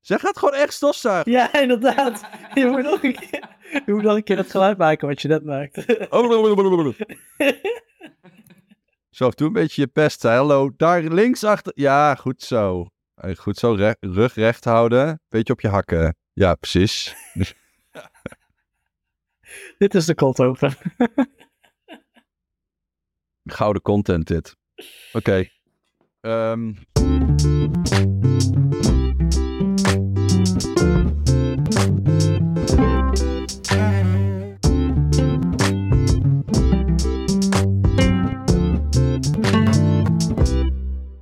[0.00, 1.32] Zij gaat gewoon echt stofzuigen.
[1.32, 2.24] Ja, inderdaad.
[2.54, 3.48] Je moet nog een keer,
[3.86, 5.84] je moet nog een keer het geluid maken wat je net maakt.
[9.10, 10.20] Zo, toe een beetje je pest.
[10.20, 11.72] zei, Hallo, daar links achter.
[11.74, 12.86] Ja, goed zo.
[13.14, 15.20] Eh, Goed zo, re- rug recht houden.
[15.28, 16.16] Beetje op je hakken.
[16.32, 17.14] Ja, precies.
[19.78, 20.74] Dit is de cold open.
[23.44, 24.56] Gouden content dit.
[25.12, 25.48] Oké.
[26.20, 26.72] Ehm,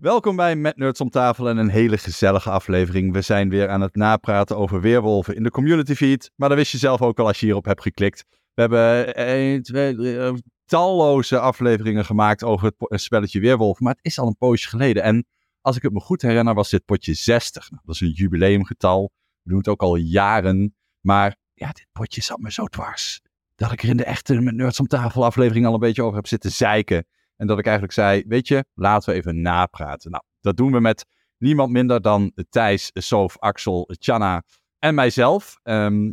[0.00, 3.12] Welkom bij Met Nerds om tafel en een hele gezellige aflevering.
[3.12, 6.30] We zijn weer aan het napraten over weerwolven in de community feed.
[6.36, 8.24] Maar dat wist je zelf ook al als je hierop hebt geklikt.
[8.54, 13.80] We hebben 1, 2, 3, talloze afleveringen gemaakt over het spelletje Weerwolf.
[13.80, 15.02] Maar het is al een poosje geleden.
[15.02, 15.26] En
[15.60, 17.70] als ik het me goed herinner, was dit potje 60.
[17.70, 19.10] Nou, dat is een jubileumgetal.
[19.42, 20.74] We doen het ook al jaren.
[21.00, 23.20] Maar ja, dit potje zat me zo dwars.
[23.54, 26.16] Dat ik er in de echte met Nerds om tafel aflevering al een beetje over
[26.16, 27.06] heb zitten zeiken.
[27.38, 30.10] En dat ik eigenlijk zei, weet je, laten we even napraten.
[30.10, 34.42] Nou, dat doen we met niemand minder dan Thijs, Sof, Axel, Tjana
[34.78, 35.58] en mijzelf.
[35.62, 36.10] Ehm,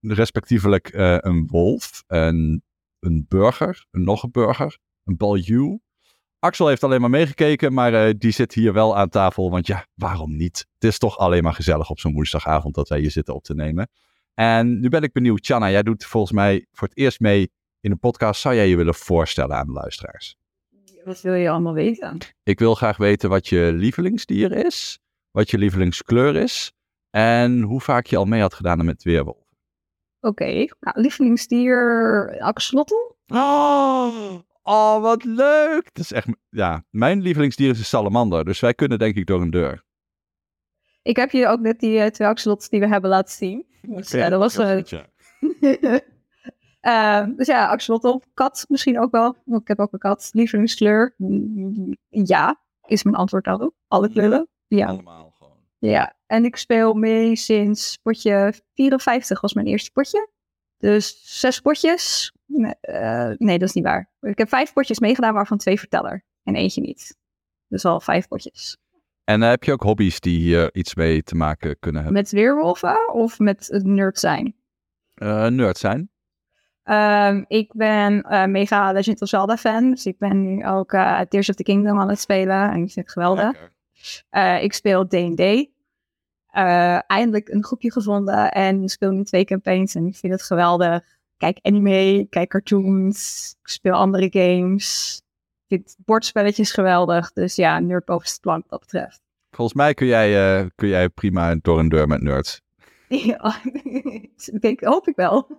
[0.00, 2.62] respectievelijk eh, een wolf, een,
[2.98, 5.80] een burger, een nog een burger, een baljuw.
[6.38, 9.50] Axel heeft alleen maar meegekeken, maar eh, die zit hier wel aan tafel.
[9.50, 10.66] Want ja, waarom niet?
[10.74, 13.54] Het is toch alleen maar gezellig op zo'n woensdagavond dat wij hier zitten op te
[13.54, 13.88] nemen.
[14.34, 17.90] En nu ben ik benieuwd, Tjana, jij doet volgens mij voor het eerst mee in
[17.90, 18.40] een podcast.
[18.40, 20.36] Zou jij je willen voorstellen aan de luisteraars?
[21.06, 22.18] Wat wil je allemaal weten?
[22.42, 24.98] Ik wil graag weten wat je lievelingsdier is,
[25.30, 26.72] wat je lievelingskleur is
[27.10, 29.44] en hoe vaak je al mee had gedaan met weerwolf.
[30.20, 30.44] Oké,
[30.80, 32.94] nou, lievelingsdier axolotl.
[33.26, 35.90] Oh, oh, wat leuk!
[35.92, 39.40] Dat is echt, ja, mijn lievelingsdier is een salamander, dus wij kunnen denk ik door
[39.40, 39.84] een deur.
[41.02, 43.66] Ik heb je ook net die eh, twee axolotls die we hebben laten zien.
[43.82, 44.56] Dus, ja, dat was...
[44.56, 44.82] eh,
[46.86, 48.18] eh, dus ja, axolotl.
[48.34, 49.36] Kat misschien ook wel.
[49.44, 50.30] Want ik heb ook een kat.
[50.32, 51.14] Lievelingskleur?
[52.08, 53.74] Ja, is mijn antwoord daarop.
[53.88, 54.48] Alle kleuren.
[54.66, 54.86] Ja.
[54.86, 55.56] Allemaal gewoon.
[55.78, 60.28] Ja, en ik speel mee sinds potje 54 was mijn eerste potje.
[60.76, 62.32] Dus zes potjes.
[62.46, 64.10] Nee, eh, nee, dat is niet waar.
[64.20, 66.24] Ik heb vijf potjes meegedaan, waarvan twee verteller.
[66.42, 67.16] En eentje niet.
[67.68, 68.76] Dus al vijf potjes.
[69.24, 72.22] En eh, heb je ook hobby's die hier iets mee te maken kunnen hebben?
[72.22, 74.54] Met weerwolven of met het nerd zijn?
[75.14, 76.10] Eh nerd zijn?
[76.86, 79.90] Ehm, ik ben eh, mega Legend of Zelda fan.
[79.90, 82.70] Dus ik ben nu ook eh, Tears of the Kingdom aan het spelen.
[82.70, 83.70] En ik vind het geweldig.
[84.30, 85.68] Eh, ik speel D&D.
[87.06, 91.02] Eindelijk een groepje gevonden en ik speel nu twee campaigns en ik vind het geweldig.
[91.36, 95.20] Kijk anime, kijk cartoons, ik speel andere games.
[95.66, 97.32] Ik vind bordspelletjes geweldig.
[97.32, 99.20] Dus ja, nerd bovenste plank wat dat betreft.
[99.50, 102.60] Volgens mij kun jij, kun jij prima door een deur met nerds.
[103.08, 103.60] ja,
[104.60, 105.58] ik hoop ik wel.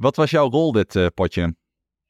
[0.00, 1.56] Wat was jouw rol dit eh, potje?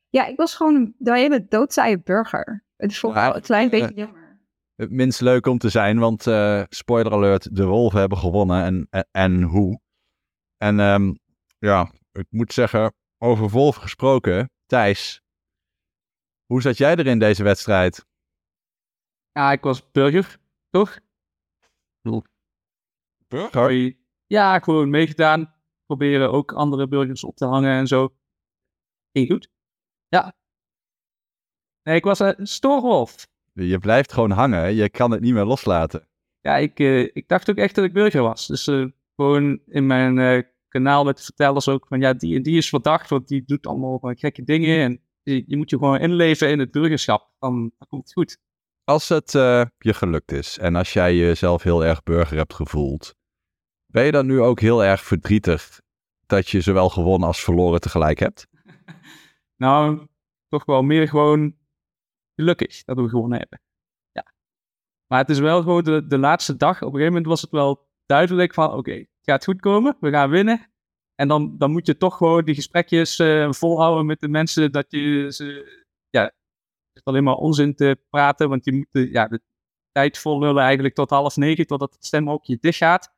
[0.08, 2.64] Ja, ik was gewoon de hele doodzaaie burger.
[2.76, 4.40] Het is voor Ja, mij een klein eh, beetje jammer.
[4.74, 8.86] Het minst leuk om te zijn, want eh, spoiler alert, de wolven hebben gewonnen en,
[8.90, 9.80] en, en hoe.
[10.56, 11.14] En ehm,
[11.58, 15.22] ja, ik moet zeggen, over wolven gesproken, Thijs,
[16.46, 18.06] hoe zat jij er in deze wedstrijd?
[19.32, 20.38] Ja, ik was burger,
[20.70, 20.98] toch?
[23.28, 23.96] Burger?
[24.26, 25.57] Ja, gewoon meegedaan.
[25.88, 28.14] Proberen ook andere burgers op te hangen en zo.
[29.12, 29.48] Ging goed.
[30.08, 30.34] Ja.
[31.82, 33.26] Nee, ik was een stoorwolf.
[33.52, 36.08] Je blijft gewoon hangen, je kan het niet meer loslaten.
[36.40, 38.46] Ja, ik, eh, ik dacht ook echt dat ik burger was.
[38.46, 42.42] Dus eh, gewoon in mijn eh, kanaal met de vertellers ook van ja, die en
[42.42, 44.80] die is verdacht, want die doet allemaal gekke dingen.
[44.80, 47.30] En je, je moet je gewoon inleven in het burgerschap.
[47.38, 48.38] Dan, dan komt het goed.
[48.84, 53.14] Als het eh, je gelukt is en als jij jezelf heel erg burger hebt gevoeld,
[53.92, 55.80] ben je dan nu ook heel erg verdrietig
[56.26, 58.46] dat je zowel gewonnen als verloren tegelijk hebt?
[59.56, 60.06] Nou,
[60.48, 61.56] toch wel meer gewoon
[62.34, 63.60] gelukkig dat we gewonnen hebben.
[64.12, 64.32] Ja.
[65.06, 66.76] Maar het is wel gewoon de, laatste dag.
[66.76, 70.10] Op een gegeven moment was het wel duidelijk van, oké, het gaat goed komen, we
[70.10, 70.70] gaan winnen.
[71.14, 74.86] En dan, dan moet je toch gewoon die gesprekjes eh, volhouden met de mensen dat
[74.88, 75.44] je ze,
[76.10, 76.34] ja, het
[76.92, 79.40] is alleen maar onzin te praten, want je moet de, ja, de
[79.92, 83.16] tijd volhullen eigenlijk tot half negen, totdat het stemhokje dicht gaat.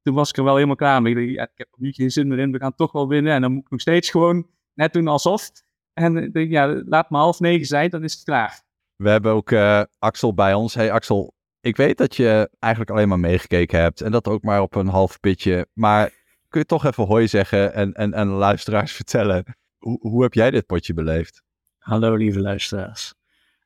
[0.00, 1.12] En toen was ik er wel helemaal klaar mee.
[1.14, 3.08] Ik dacht, ja, ik heb er nu geen zin meer in, we gaan toch wel
[3.08, 3.32] winnen.
[3.32, 5.50] En dan moet ik nog steeds gewoon net doen alsof.
[5.92, 8.62] En ik denk, ja, laat maar half negen zijn, dan is het klaar.
[8.96, 10.74] We hebben ook eh, Axel bij ons.
[10.74, 14.62] Hey Axel, ik weet dat je eigenlijk alleen maar meegekeken hebt en dat ook maar
[14.62, 15.66] op een half pitje.
[15.72, 16.10] Maar
[16.48, 19.44] kun je toch even hoi zeggen en, en, en de luisteraars vertellen,
[19.78, 21.42] hoe, hoe heb jij dit potje beleefd?
[21.78, 23.14] Hallo lieve luisteraars.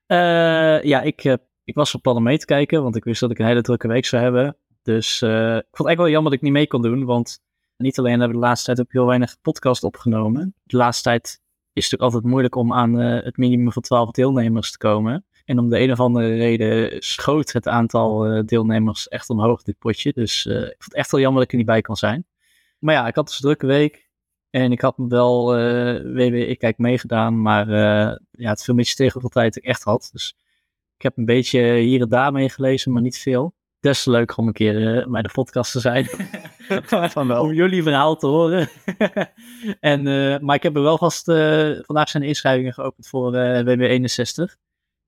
[0.06, 1.34] Eh, ja, ik, eh,
[1.64, 3.62] ik was van plan om mee te kijken, want ik wist dat ik een hele
[3.62, 4.56] drukke week zou hebben.
[4.84, 7.04] Dus eh, ik vond het echt wel jammer dat ik niet mee kon doen.
[7.04, 7.42] Want
[7.76, 10.54] niet alleen hebben we de laatste tijd ook heel weinig podcast opgenomen.
[10.62, 14.10] De laatste tijd is het natuurlijk altijd moeilijk om aan eh, het minimum van 12
[14.10, 15.24] deelnemers te komen.
[15.44, 19.78] En om de een of andere reden schoot het aantal eh, deelnemers echt omhoog dit
[19.78, 20.12] potje.
[20.12, 22.26] Dus ik vond het echt wel jammer dat ik er niet bij kan zijn.
[22.78, 24.10] Maar ja, ik had dus een drukke week.
[24.50, 25.46] En ik had wel
[26.14, 27.42] WW Ik Kijk meegedaan.
[27.42, 27.68] Maar
[28.30, 30.08] ja, het viel een beetje tegen hoeveel tijd ik echt had.
[30.12, 30.36] Dus
[30.96, 33.54] ik heb een beetje hier en daar meegelezen, maar niet veel.
[33.84, 36.04] Des te leuk om een keer uh, bij de podcast te zijn.
[37.12, 37.42] Van wel.
[37.42, 38.68] om jullie verhaal te horen.
[39.80, 43.32] en, uh, maar ik heb er wel vast, uh, vandaag zijn de inschrijvingen geopend voor
[43.64, 44.56] WB61.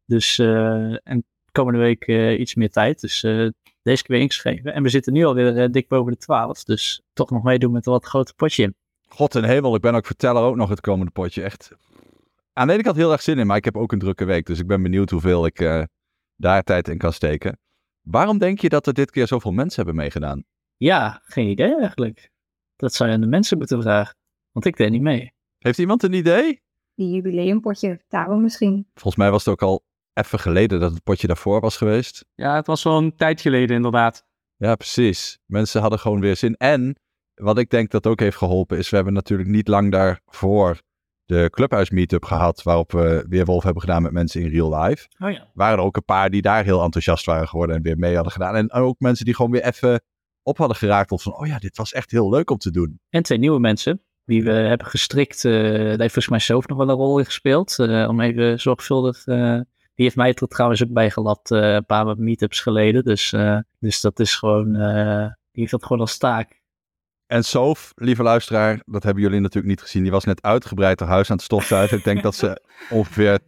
[0.05, 2.07] Dus, en komende week
[2.39, 3.01] iets meer tijd.
[3.01, 4.75] Dus deze keer weer ingeschreven.
[4.75, 6.65] En we zitten nu alweer dik boven de 12.
[6.65, 8.75] Dus toch nog meedoen met een wat groter potje.
[9.09, 11.43] God en hemel, ik ben ook verteller ook nog het komende potje.
[11.43, 11.71] Echt.
[12.53, 14.47] Aan de ene kant heel erg zin in, maar ik heb ook een drukke week.
[14.47, 15.87] Dus ik ben benieuwd hoeveel ik
[16.37, 17.59] daar tijd in kan steken.
[18.11, 20.45] Waarom denk je dat er dit keer zoveel mensen hebben meegedaan?
[20.77, 22.31] Ja, geen idee eigenlijk.
[22.77, 24.17] Dat zou je aan de mensen moeten vragen.
[24.53, 25.33] Want ik deed niet mee.
[25.59, 26.63] Heeft iemand een idee?
[26.95, 28.87] Die jubileumpotje, daarom misschien.
[28.95, 32.25] Volgens mij was het ook al even geleden dat het potje daarvoor was geweest.
[32.35, 34.27] Ja, het was wel een tijd geleden inderdaad.
[34.57, 35.39] Ja, precies.
[35.47, 36.55] Mensen hadden gewoon weer zin.
[36.55, 36.97] En
[37.35, 40.81] wat ik denk dat ook heeft geholpen is, we hebben natuurlijk niet lang daarvoor
[41.27, 45.09] de Clubhuis Meetup gehad, waarop we weer Wolf hebben gedaan met mensen in real life.
[45.19, 45.47] Oh ja.
[45.55, 48.33] Waren er ook een paar die daar heel enthousiast waren geworden en weer mee hadden
[48.33, 48.55] gedaan.
[48.55, 50.01] En ook mensen die gewoon weer even
[50.43, 53.01] op hadden geraakt of van, oh ja, dit was echt heel leuk om te doen.
[53.11, 55.45] En twee nieuwe mensen, die we hebben gestrikt.
[55.45, 58.61] Uh, daar heeft volgens mij zelf nog wel een rol in gespeeld, uh, om even
[58.61, 59.27] zorgvuldig...
[59.27, 59.61] Uh,
[59.95, 63.05] die heeft mij er trouwens ook bijgelapt een paar meetups geleden.
[63.05, 63.35] Dus,
[63.79, 66.63] dus dat is gewoon, die heeft dat gewoon als taak.
[67.27, 70.03] En Sof, lieve luisteraar, dat hebben jullie natuurlijk niet gezien.
[70.03, 71.99] Die was net uitgebreid haar huis aan het stofzuigen.
[71.99, 73.41] Ik denk dat ze ongeveer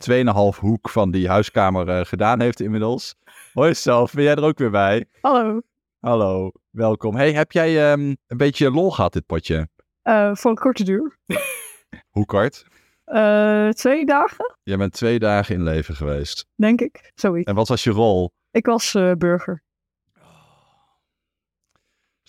[0.54, 3.14] 2,5 hoek van die huiskamer uh, gedaan heeft inmiddels.
[3.52, 5.04] Hoi Sof, ben jij er ook weer bij?
[5.20, 5.60] Hallo.
[6.00, 7.16] Hallo, welkom.
[7.16, 9.69] Hey, heb jij um, een beetje lol gehad dit potje?
[10.04, 11.19] Uh, voor een korte duur.
[12.16, 12.66] Hoe kort?
[13.06, 14.56] Uh, twee dagen.
[14.62, 16.46] Jij bent twee dagen in leven geweest.
[16.54, 17.48] Denk ik, zoiets.
[17.48, 18.30] En wat was je rol?
[18.50, 19.62] Ik was burger.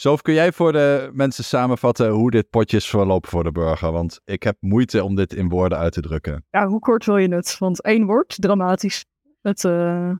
[0.01, 3.91] Sof, kun jij voor de mensen samenvatten hoe dit potje is verlopen voor de burger?
[3.91, 6.45] Want ik heb moeite om dit in woorden uit te drukken.
[6.49, 7.57] Ja, hoe kort wil je het?
[7.57, 9.05] Want één woord, dramatisch.
[9.41, 10.11] Het, uh...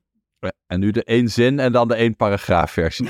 [0.68, 3.10] En nu de één zin en dan de één paragraaf versie.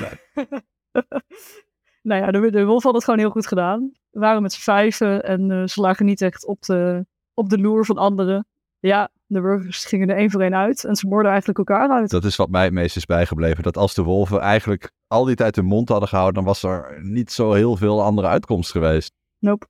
[2.02, 3.92] nou ja, de, de Wolf had het gewoon heel goed gedaan.
[4.10, 7.58] We waren met z'n vijven en uh, ze lagen niet echt op de, op de
[7.58, 8.46] loer van anderen.
[8.80, 12.10] Ja, de burgers gingen er één voor één uit en ze moorden eigenlijk elkaar uit.
[12.10, 13.62] Dat is wat mij het meest is bijgebleven.
[13.62, 16.98] Dat als de wolven eigenlijk al die tijd hun mond hadden gehouden, dan was er
[17.02, 19.12] niet zo heel veel andere uitkomst geweest.
[19.38, 19.66] Nope.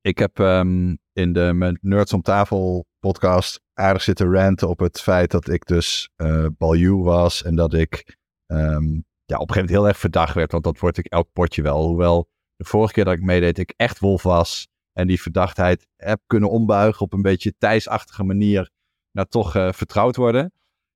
[0.00, 5.30] Ik heb um, in de Nerds om tafel podcast aardig zitten ranten op het feit
[5.30, 9.70] dat ik dus uh, Balju was en dat ik um, ja, op een gegeven moment
[9.70, 11.86] heel erg verdacht werd, want dat word ik elk potje wel.
[11.86, 16.20] Hoewel de vorige keer dat ik meedeed ik echt wolf was en die verdachtheid heb
[16.26, 18.70] kunnen ombuigen op een beetje Thijsachtige manier
[19.10, 20.52] naar toch uh, vertrouwd worden.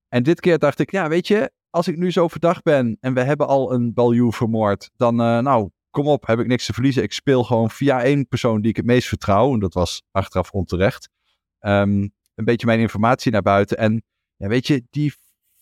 [0.08, 3.14] En dit keer dacht ik, ja weet je, als ik nu zo verdacht ben en
[3.14, 6.72] we hebben al een Baljoe vermoord, dan uh, nou, kom op, heb ik niks te
[6.72, 7.02] verliezen.
[7.02, 10.50] Ik speel gewoon via één persoon die ik het meest vertrouw, en dat was achteraf
[10.50, 11.08] onterecht,
[11.60, 13.76] um, een beetje mijn informatie naar buiten.
[13.76, 14.02] En
[14.36, 15.14] ja, weet je, die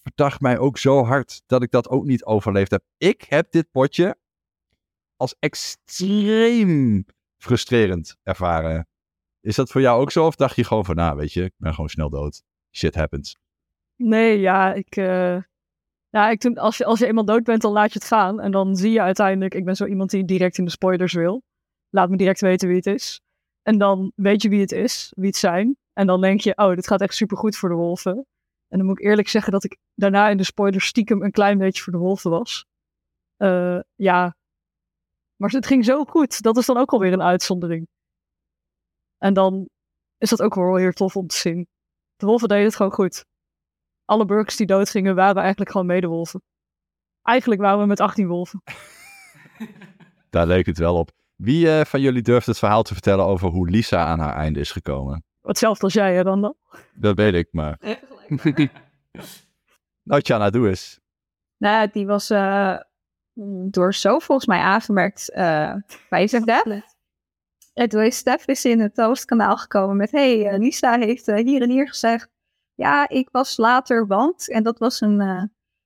[0.02, 2.84] verdacht mij ook zo hard dat ik dat ook niet overleefd heb.
[2.98, 4.16] Ik heb dit potje
[5.16, 7.04] als extreem
[7.36, 8.88] frustrerend ervaren.
[9.40, 10.26] Is dat voor jou ook zo?
[10.26, 12.42] Of dacht je gewoon van, nou weet je, ik ben gewoon snel dood.
[12.76, 13.36] Shit happens.
[13.96, 14.96] Nee, ja, ik...
[14.96, 15.42] Uh...
[16.08, 18.40] Ja, ik toen, als, je, als je eenmaal dood bent, dan laat je het gaan.
[18.40, 21.42] En dan zie je uiteindelijk, ik ben zo iemand die direct in de spoilers wil.
[21.90, 23.20] Laat me direct weten wie het is.
[23.62, 25.76] En dan weet je wie het is, wie het zijn.
[25.92, 28.26] En dan denk je, oh, dit gaat echt supergoed voor de wolven.
[28.68, 31.58] En dan moet ik eerlijk zeggen dat ik daarna in de spoilers stiekem een klein
[31.58, 32.66] beetje voor de wolven was.
[33.38, 34.35] Uh, ja,
[35.36, 36.42] maar het ging zo goed.
[36.42, 37.88] Dat is dan ook alweer een uitzondering.
[39.18, 39.68] En dan
[40.18, 41.68] is dat ook wel heel tof om te zien.
[42.16, 43.24] De wolven deden het gewoon goed.
[44.04, 46.42] Alle burgers die doodgingen waren eigenlijk gewoon medewolven.
[47.22, 48.62] Eigenlijk waren we met 18 wolven.
[50.30, 51.10] Daar leek het wel op.
[51.36, 54.60] Wie uh, van jullie durft het verhaal te vertellen over hoe Lisa aan haar einde
[54.60, 55.24] is gekomen?
[55.42, 56.56] Hetzelfde als jij, hè, dan dan?
[56.94, 57.78] Dat weet ik, maar...
[60.02, 61.00] nou, Tjana, doe eens.
[61.56, 62.76] Nou, die was uh,
[63.70, 65.74] door zo volgens mij aangemerkt uh,
[66.08, 66.64] bij Stef.
[67.74, 70.10] En toen is Stef is in het Toastkanaal gekomen met...
[70.10, 72.28] hey, uh, Lisa heeft uh, hier en hier gezegd...
[72.74, 74.50] ja, ik was later want...
[74.50, 75.42] en dat was een uh,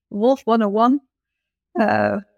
[0.06, 1.08] Wolf 101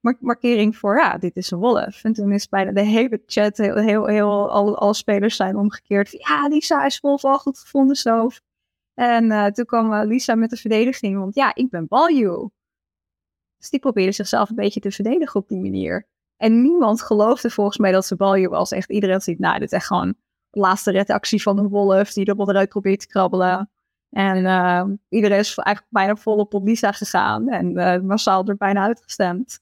[0.00, 0.96] mark markering voor...
[0.96, 2.04] ja, dit is een wolf.
[2.04, 3.56] En toen is bijna de hele chat...
[3.56, 6.10] heel, heel, alle spelers zijn omgekeerd...
[6.10, 8.28] ja, Lisa is wolf al goed gevonden zo.
[8.94, 11.18] En toen kwam Lisa met de verdediging...
[11.18, 12.50] want ja, ik ben Balju.
[13.62, 16.06] Dus die probeerde zichzelf een beetje te verdedigen op die manier.
[16.36, 18.72] En niemand geloofde volgens mij dat ze balje was.
[18.72, 20.14] Echt iedereen ziet, nou, dit is echt gewoon
[20.50, 23.70] de laatste redactie van een wolf die er wat eruit probeert te krabbelen.
[24.10, 28.82] En uh, iedereen is eigenlijk bijna volop op Lisa gegaan en uh, massaal er bijna
[28.82, 29.60] uitgestemd.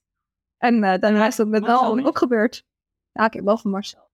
[0.58, 2.64] En uh, daarna is dat met wel ook gebeurd.
[3.12, 4.08] Ja, ik heb wel van Marcel.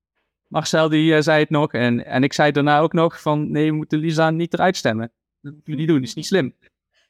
[0.46, 3.76] Marcel die zei het nog en, en ik zei daarna ook nog van nee, we
[3.76, 5.12] moeten Lisa niet eruit stemmen.
[5.40, 6.54] Dat moeten we niet doen, dat is niet slim.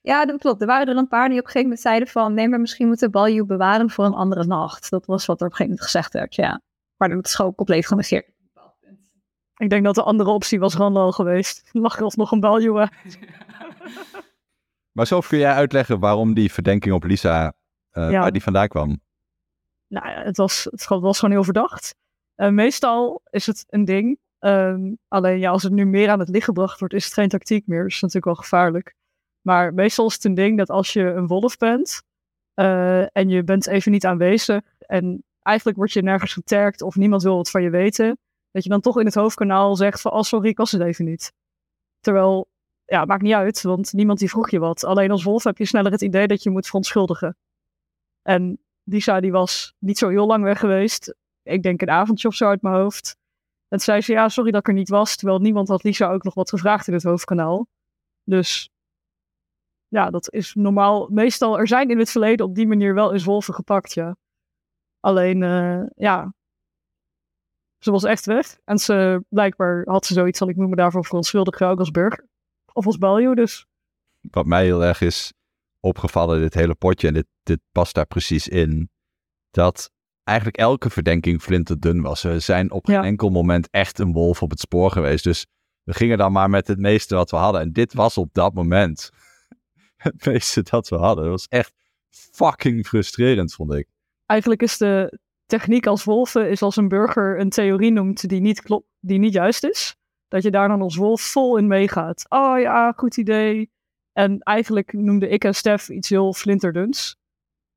[0.06, 0.60] Ja, dat klopt.
[0.60, 2.34] Er waren er een paar die op een gegeven moment zeiden van...
[2.34, 4.90] nee, maar misschien moeten we Balju bewaren voor een andere nacht.
[4.90, 6.60] Dat was wat er op een gegeven moment gezegd werd, ja.
[6.96, 8.30] Maar dat is gewoon compleet genegeerd.
[9.56, 11.68] Ik denk dat de andere optie was Randall geweest.
[11.72, 12.72] Lag er alsnog een Balju
[14.96, 17.52] maar zo kun jij uitleggen waarom die verdenking op Lisa...
[17.92, 18.20] Uh, ja.
[18.20, 19.00] waar die vandaan kwam?
[19.88, 21.94] Nou ja, het was, het was gewoon heel verdacht.
[22.36, 24.18] Uh, meestal is het een ding.
[24.40, 27.28] Um, alleen ja, als het nu meer aan het licht gebracht wordt, is het geen
[27.28, 27.82] tactiek meer.
[27.82, 28.94] Dat is natuurlijk wel gevaarlijk.
[29.46, 32.02] Maar meestal is het een ding dat als je een wolf bent
[32.54, 37.22] uh, en je bent even niet aanwezig en eigenlijk word je nergens geterkt of niemand
[37.22, 38.18] wil wat van je weten,
[38.50, 41.04] dat je dan toch in het hoofdkanaal zegt van, oh sorry, ik was het even
[41.04, 41.32] niet.
[42.00, 42.48] Terwijl,
[42.84, 44.84] ja, maakt niet uit, want niemand die vroeg je wat.
[44.84, 47.36] Alleen als wolf heb je sneller het idee dat je moet verontschuldigen.
[48.22, 51.14] En Lisa die was niet zo heel lang weg geweest.
[51.42, 53.16] Ik denk een avondje of zo uit mijn hoofd.
[53.68, 55.16] En zei ze, ja, sorry dat ik er niet was.
[55.16, 57.66] Terwijl niemand had Lisa ook nog wat gevraagd in het hoofdkanaal.
[58.24, 58.70] Dus
[59.96, 61.08] ja, dat is normaal.
[61.10, 64.16] Meestal, er zijn in het verleden op die manier wel eens wolven gepakt, ja.
[65.00, 66.34] Alleen, uh, ja.
[67.78, 68.58] Ze was echt weg.
[68.64, 72.26] En ze, blijkbaar had ze zoiets van, ik moet me daarvoor verontschuldigen, ook als burger.
[72.72, 73.66] Of als baljo, dus.
[74.20, 75.32] Wat mij heel erg is
[75.80, 78.90] opgevallen, dit hele potje, en dit, dit past daar precies in,
[79.50, 79.90] dat
[80.24, 82.22] eigenlijk elke verdenking flinterdun was.
[82.22, 85.24] We zijn op geen enkel moment echt een wolf op het spoor geweest.
[85.24, 85.46] Dus
[85.82, 87.60] we gingen dan maar met het meeste wat we hadden.
[87.60, 89.10] En dit was op dat moment
[89.96, 91.24] het meeste dat we hadden.
[91.24, 91.72] Dat was echt
[92.10, 93.88] fucking frustrerend, vond ik.
[94.26, 98.62] Eigenlijk is de techniek als wolven, is als een burger een theorie noemt die niet
[98.62, 99.96] klopt, die niet juist is.
[100.28, 102.24] Dat je daar dan als wolf vol in meegaat.
[102.28, 103.70] Oh ja, goed idee.
[104.12, 107.16] En eigenlijk noemde ik en Stef iets heel flinterduns.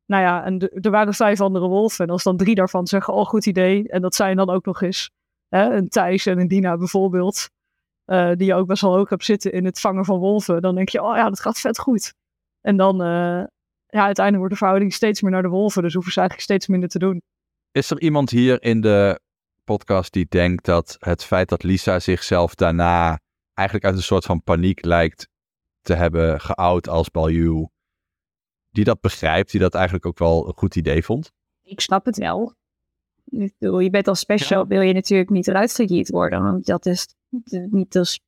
[0.05, 2.05] Nou ja, en er waren vijf andere wolven.
[2.05, 3.89] En als dan drie daarvan zeggen, oh goed idee.
[3.89, 5.11] En dat zijn dan ook nog eens
[5.47, 7.49] hè, een Thijs en een Dina bijvoorbeeld.
[8.09, 10.61] Uh, die je ook best wel hoog hebt zitten in het vangen van wolven.
[10.61, 12.13] Dan denk je, oh ja, dat gaat vet goed.
[12.61, 13.43] En dan, uh,
[13.87, 15.81] ja, uiteindelijk wordt de verhouding steeds meer naar de wolven.
[15.81, 17.21] Dus hoeven ze eigenlijk steeds minder te doen.
[17.71, 19.19] Is er iemand hier in de
[19.63, 23.19] podcast die denkt dat het feit dat Lisa zichzelf daarna
[23.53, 25.27] eigenlijk uit een soort van paniek lijkt
[25.81, 27.67] te hebben geout als Balju,
[28.69, 31.31] die dat begrijpt, die dat eigenlijk ook wel een goed idee vond?
[31.63, 32.55] Ik snap het wel.
[33.59, 37.07] Je bent als special, wil je natuurlijk niet eruit gejiet worden, want dat is
[37.69, 38.19] niet als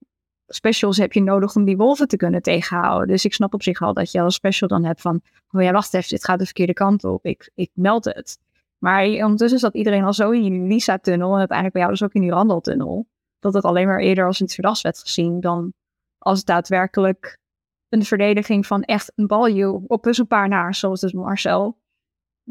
[0.47, 3.07] specials heb je nodig om die wolven te kunnen tegenhouden.
[3.07, 5.71] Dus ik snap op zich al dat je als special dan hebt van, oh ja,
[5.71, 8.39] wacht even, dit gaat de verkeerde kant op, ik, ik meld het.
[8.77, 12.13] Maar ondertussen zat iedereen al zo in die Lisa-tunnel en uiteindelijk bij jou dus ook
[12.13, 13.07] in die Randall-tunnel,
[13.39, 15.73] dat het alleen maar eerder als iets verdachts werd gezien dan
[16.17, 17.37] als daadwerkelijk
[17.89, 21.77] een verdediging van echt een balje op een paar naar, zoals dus Marcel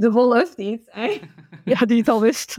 [0.01, 0.91] de wolf niet.
[1.65, 2.57] ja, die het al wist.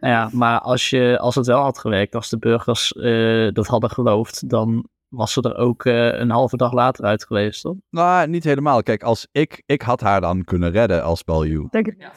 [0.00, 3.66] Nou ja, maar als, je, als het wel had gewerkt, als de burgers uh, dat
[3.66, 7.76] hadden geloofd, dan was ze er ook uh, een halve dag later uit geweest, toch?
[7.90, 8.82] Nou, niet helemaal.
[8.82, 11.66] Kijk, als ik, ik had haar dan kunnen redden als Balju.
[11.70, 11.94] Denk ik.
[11.98, 12.12] Ja.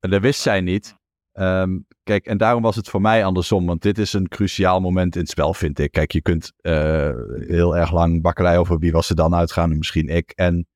[0.00, 0.96] En dat wist zij niet.
[1.32, 5.14] Um, kijk, en daarom was het voor mij andersom, want dit is een cruciaal moment
[5.14, 5.92] in het spel, vind ik.
[5.92, 10.08] Kijk, je kunt uh, heel erg lang bakkelei over wie was er dan uitgaan, misschien
[10.08, 10.30] ik.
[10.30, 10.66] En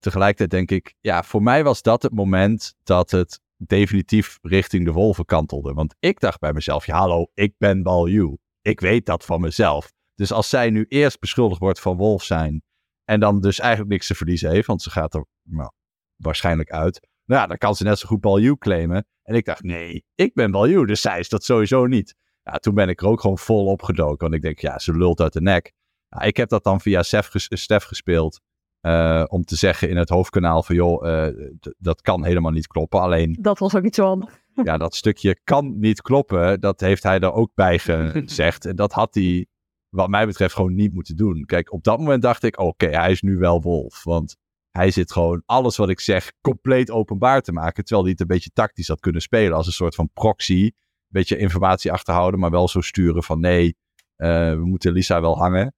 [0.00, 4.92] tegelijkertijd denk ik, ja, voor mij was dat het moment dat het definitief richting de
[4.92, 5.72] wolven kantelde.
[5.72, 8.36] Want ik dacht bij mezelf, ja hallo, ik ben Balju.
[8.62, 9.92] Ik weet dat van mezelf.
[10.14, 12.62] Dus als zij nu eerst beschuldigd wordt van wolf zijn
[13.04, 15.70] en dan dus eigenlijk niks te verliezen heeft, want ze gaat er nou,
[16.16, 17.08] waarschijnlijk uit.
[17.24, 19.06] Nou ja, dan kan ze net zo goed Balju claimen.
[19.22, 22.14] En ik dacht, nee, ik ben Balju, dus zij is dat sowieso niet.
[22.42, 25.20] Ja, toen ben ik er ook gewoon vol opgedoken, want ik denk, ja, ze lult
[25.20, 25.72] uit de nek.
[26.18, 28.40] Ik heb dat dan via Stef gespeeld.
[28.82, 33.00] Uh, om te zeggen in het hoofdkanaal van joh, uh, dat kan helemaal niet kloppen.
[33.00, 33.38] Alleen.
[33.40, 34.38] Dat was ook niet zo handig.
[34.64, 36.60] Ja, dat stukje kan niet kloppen.
[36.60, 38.64] Dat heeft hij er ook bij gezegd.
[38.64, 39.46] en dat had hij,
[39.88, 41.44] wat mij betreft, gewoon niet moeten doen.
[41.44, 44.04] Kijk, op dat moment dacht ik: oké, hij is nu wel wolf.
[44.04, 44.36] Want
[44.70, 47.84] hij zit gewoon alles wat ik zeg compleet openbaar te maken.
[47.84, 49.56] Terwijl hij het een beetje tactisch had kunnen spelen.
[49.56, 50.62] Als een soort van proxy.
[50.62, 53.76] Een beetje informatie achterhouden, maar wel zo sturen van nee,
[54.16, 55.74] uh, we moeten Lisa wel hangen.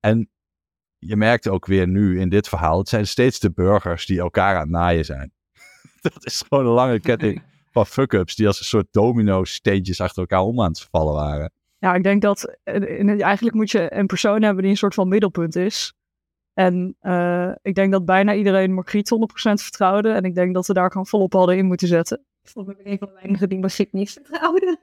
[0.00, 0.30] En
[1.00, 4.54] je merkt ook weer nu in dit verhaal, het zijn steeds de burgers die elkaar
[4.54, 5.32] aan het naaien zijn.
[6.00, 7.42] dat is gewoon een lange ketting
[7.72, 11.52] van fuck-ups die als een soort domino-steentjes achter elkaar om aan het vallen waren.
[11.78, 15.08] Ja, ik denk dat eh, eigenlijk moet je een persoon hebben die een soort van
[15.08, 15.94] middelpunt is.
[16.54, 20.10] En uh, ik denk dat bijna iedereen Margriet 100% vertrouwde.
[20.10, 22.24] En ik denk dat we daar gewoon volop hadden in moeten zetten.
[22.42, 24.78] Volgens mij ben ik een van de weinigen die Margriet niet vertrouwde.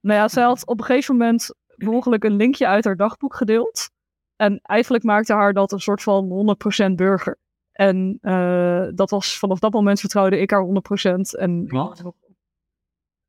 [0.00, 3.90] Nou ja, zij had op een gegeven moment mogelijk een linkje uit haar dagboek gedeeld.
[4.38, 6.56] En eigenlijk maakte haar dat een soort van
[6.90, 7.38] 100% burger.
[7.72, 11.38] En uh, dat was vanaf dat moment vertrouwde ik haar 100%.
[11.38, 12.02] En Wat?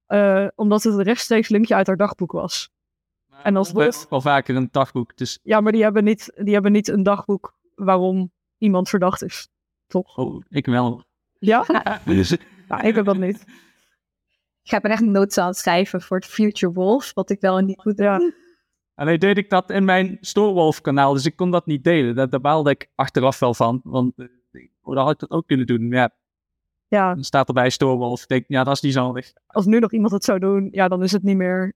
[0.07, 2.71] uh, omdat het een rechtstreeks linkje uit haar dagboek was.
[3.43, 5.17] En als hebben wel vaker een dagboek.
[5.17, 9.49] Dus, Ja, maar die hebben niet, die hebben niet een dagboek waarom iemand verdacht is.
[9.87, 10.17] Toch?
[10.17, 11.03] oh, ik wel.
[11.39, 11.65] Ja?
[12.05, 12.37] Dus,
[12.67, 13.45] Nou, ik heb dat niet.
[14.63, 17.65] Ik ben echt notes aan het schrijven voor het Future Wolf, wat ik wel en
[17.65, 18.05] niet goed doe.
[18.05, 18.31] Ja.
[18.99, 22.15] Alleen deed ik dat in mijn Storewolf kanaal, dus ik kon dat niet delen.
[22.15, 23.81] Daar, daar baalde ik achteraf wel van.
[23.83, 24.27] Want eh,
[24.81, 25.89] oh, dan had ik dat ook kunnen doen.
[25.89, 26.15] Ja,
[26.87, 28.21] Ja, dan staat erbij Storewolf.
[28.21, 29.33] Ik denk, ja, dat is niet zo handig.
[29.45, 31.73] als nu nog iemand het zou doen, ja, dan is het niet meer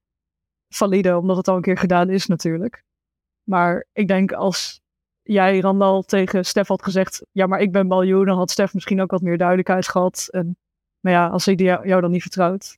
[0.67, 2.83] valide, omdat het al een keer gedaan is natuurlijk.
[3.43, 4.81] Maar ik denk als
[5.21, 9.01] jij, Randal, tegen Stef had gezegd, ja, maar ik ben Baljoen, dan had Stef misschien
[9.01, 10.27] ook wat meer duidelijkheid gehad.
[10.31, 10.57] En,
[10.99, 12.77] maar ja, als hij jou dan niet vertrouwt.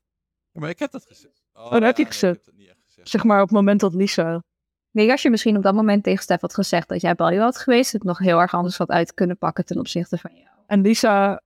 [0.52, 1.44] Ja, maar ik heb dat gezegd.
[1.54, 2.38] Oh, dat heb je nee, gezegd.
[2.38, 2.75] ik heb
[3.08, 4.44] Zeg maar op het moment dat Lisa...
[4.92, 7.58] Nee, als je misschien op dat moment tegen Stef had gezegd dat jij Baljo had
[7.58, 10.48] geweest, het nog heel erg anders had uit kunnen pakken ten opzichte van jou.
[10.68, 11.42] En Lisa,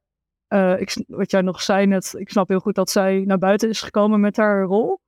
[0.48, 3.70] eh, ik, wat jij nog zei net, ik snap heel goed dat zij naar buiten
[3.70, 5.00] is gekomen met haar rol.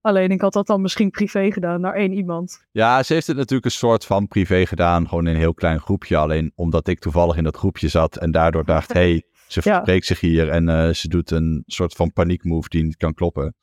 [0.00, 2.64] Alleen ik had dat dan misschien privé gedaan naar één iemand.
[2.70, 5.80] Ja, ze heeft het natuurlijk een soort van privé gedaan, gewoon in een heel klein
[5.80, 6.16] groepje.
[6.16, 9.72] Alleen omdat ik toevallig in dat groepje zat en daardoor dacht, hé, hey, ze Ja.
[9.72, 13.54] verspreekt zich hier en eh, ze doet een soort van paniekmove die niet kan kloppen.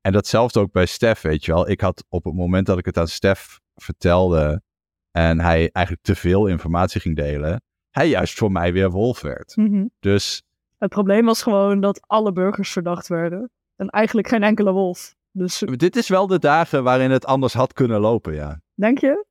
[0.00, 1.68] En datzelfde ook bij Stef, weet je wel.
[1.68, 4.62] Ik had op het moment dat ik het aan Stef vertelde
[5.10, 9.56] en hij eigenlijk te veel informatie ging delen, hij juist voor mij weer wolf werd.
[10.00, 10.42] Dus
[10.78, 13.50] Het probleem was gewoon dat alle burgers verdacht werden.
[13.76, 15.14] En eigenlijk geen enkele wolf.
[15.32, 18.60] Dus dit is wel de dagen waarin het anders had kunnen lopen, ja.
[18.74, 19.26] denk je?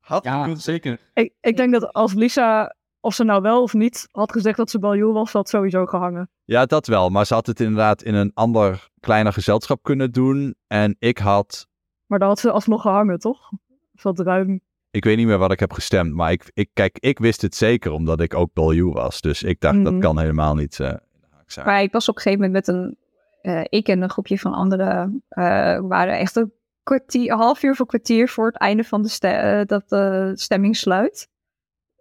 [0.00, 0.98] Had Ja, zeker.
[1.14, 4.70] Ik, ik denk dat als Lisa, of ze nou wel of niet, had gezegd dat
[4.70, 6.30] ze Baljoen was, had sowieso gehangen.
[6.44, 7.08] Ja, dat wel.
[7.10, 10.54] Maar ze had het inderdaad in een ander kleiner gezelschap kunnen doen.
[10.66, 11.66] En ik had,
[12.06, 13.50] Maar dan had ze alsnog gehangen, toch?
[13.92, 14.60] Dat ruim.
[14.90, 16.14] ik weet niet meer wat ik heb gestemd.
[16.14, 19.20] Maar ik, ik, kijk, ik wist het zeker omdat ik ook Balju was.
[19.20, 20.00] Dus ik dacht, dat Mhm.
[20.02, 21.66] kan helemaal niet eh, in de haak zijn.
[21.66, 22.96] Maar ik was op een gegeven moment met een,
[23.42, 27.70] eh, ik en een groepje van anderen, eh, waren echt een kwartier, een half uur
[27.70, 31.28] of een kwartier voor het einde van de ste- eh, dat de stemming sluit.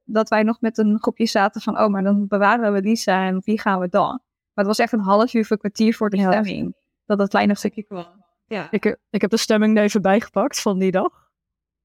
[0.04, 3.42] Dat wij nog met een groepje zaten van, oh, maar dan bewaren we Lisa en
[3.44, 4.10] wie gaan we dan?
[4.54, 6.32] Maar het was echt een half uur een kwartier voor de Ja.
[6.32, 6.76] stemming.
[7.06, 8.24] Dat dat kleine stukje kwam.
[8.46, 8.68] Ja.
[8.72, 11.30] Ik, ik heb de stemming er even bijgepakt van die dag.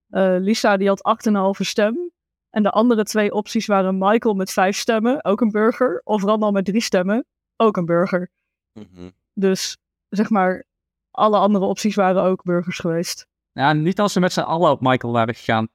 [0.09, 2.11] Eh, Lisa die had 8,5 stem.
[2.51, 6.01] En de andere twee opties waren Michael met vijf stemmen, ook een burger.
[6.05, 7.27] Of Randal met drie stemmen,
[7.57, 8.31] ook een burger.
[8.73, 9.11] Mhm.
[9.33, 10.65] Dus zeg maar,
[11.11, 13.27] alle andere opties waren ook burgers geweest.
[13.53, 15.69] Ja, niet als ze met z'n allen op Michael waren gegaan,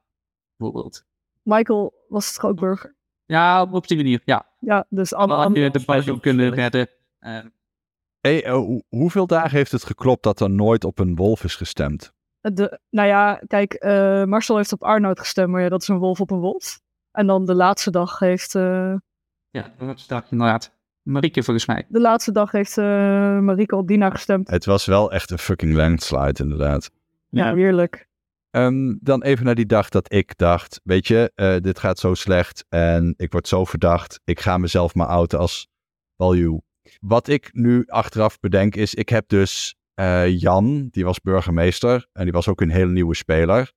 [0.56, 1.04] bijvoorbeeld.
[1.44, 2.96] Michael was toch ook burger?
[3.26, 4.46] Ja, op die manier, ja.
[4.60, 5.70] Ja, dus alle Dan had je
[6.06, 6.88] de kunnen redden.
[7.20, 7.40] Eh,
[8.20, 11.56] Hey, eh, hoe- hoeveel dagen heeft het geklopt dat er nooit op een wolf is
[11.56, 12.14] gestemd?
[12.40, 15.98] De, nou ja, kijk, eh, Marcel heeft op Arnoud gestemd, maar ja, dat is een
[15.98, 16.82] wolf op een wolf.
[17.12, 18.96] En dan de laatste dag heeft, eh,
[19.50, 20.72] ja, dat is dat inderdaad.
[21.02, 21.86] Marieke volgens mij.
[21.90, 22.86] de laatste dag heeft eh,
[23.40, 24.50] Marieke op Dina gestemd.
[24.50, 26.92] Het was wel echt een fucking landslide, inderdaad.
[27.30, 27.56] Ja, Ja.
[27.56, 28.08] heerlijk.
[28.52, 32.14] Ehm, dan even naar die dag dat ik dacht, weet je, eh, dit gaat zo
[32.14, 34.20] slecht en ik word zo verdacht.
[34.24, 35.68] Ik ga mezelf maar outen als
[36.16, 36.62] Balju.
[37.00, 42.24] Wat ik nu achteraf bedenk is, ik heb dus eh, Jan, die was burgemeester en
[42.24, 43.72] die was ook een hele nieuwe speler.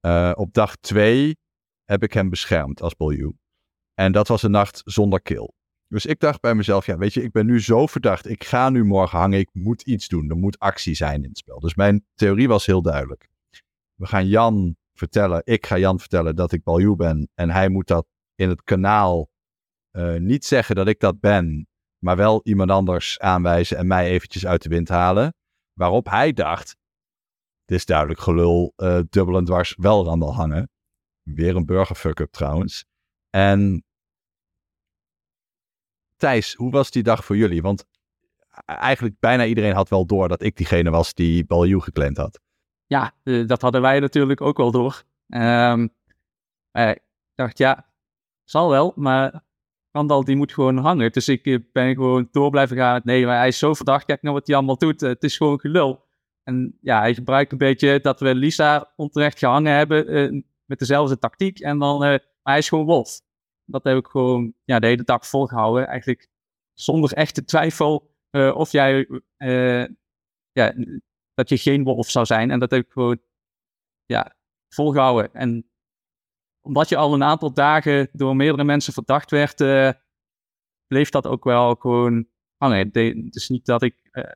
[0.00, 1.36] Eh, op dag twee
[1.84, 3.32] heb ik hem beschermd als Balju.
[3.94, 5.52] En dat was een nacht zonder kill.
[5.86, 8.28] Dus ik dacht bij mezelf, ja weet je, ik ben nu zo verdacht.
[8.28, 10.30] Ik ga nu morgen hangen, ik moet iets doen.
[10.30, 11.60] Er moet actie zijn in het spel.
[11.60, 13.28] Dus mijn theorie was heel duidelijk.
[13.98, 17.28] We gaan Jan vertellen, ik ga Jan vertellen dat ik Baljoe ben.
[17.34, 19.28] En hij moet dat in het kanaal
[19.90, 24.46] eh, niet zeggen dat ik dat ben, maar wel iemand anders aanwijzen en mij eventjes
[24.46, 25.34] uit de wind halen.
[25.72, 26.76] Waarop hij dacht,
[27.64, 30.70] dit is duidelijk gelul, eh dubbel en dwars wel Randal hangen.
[31.22, 32.84] Weer een burger fuck-up trouwens.
[33.30, 33.84] En
[36.16, 37.62] Thijs, hoe was die dag voor jullie?
[37.62, 37.86] Want
[38.64, 42.40] eigenlijk bijna iedereen had wel door dat ik diegene was die Baljoe geclaimd had.
[42.88, 45.02] Ja, eh, dat hadden wij natuurlijk ook wel door.
[45.28, 45.88] Ehm,
[46.70, 47.02] eh, ik
[47.34, 47.86] dacht, ja,
[48.44, 49.42] zal wel, maar
[49.90, 51.12] Randal die moet gewoon hangen.
[51.12, 53.00] Dus ik eh, ben gewoon door blijven gaan.
[53.04, 55.00] Nee, maar hij is zo verdacht, kijk nou wat hij allemaal doet.
[55.00, 56.06] Het is gewoon gelul.
[56.42, 61.58] En ja, hij gebruikt een beetje dat we Lisa onterecht gehangen hebben met dezelfde tactiek.
[61.60, 63.20] En dan, eh, maar hij is gewoon wolf.
[63.64, 65.86] Dat heb ik gewoon ja, de hele dag volgehouden.
[65.86, 66.28] Eigenlijk
[66.72, 68.10] zonder echte twijfel
[68.54, 69.08] of jij
[70.52, 70.74] ja,
[71.38, 72.50] dat je geen wolf zou zijn.
[72.50, 73.20] En dat heb ik gewoon
[74.04, 74.36] ja,
[74.68, 75.34] volgehouden.
[75.34, 75.70] En
[76.60, 79.90] omdat je al een aantal dagen door meerdere mensen verdacht werd, eh,
[80.86, 82.92] bleef dat ook wel gewoon hangen.
[82.92, 84.30] De- Het is niet dat ik eh,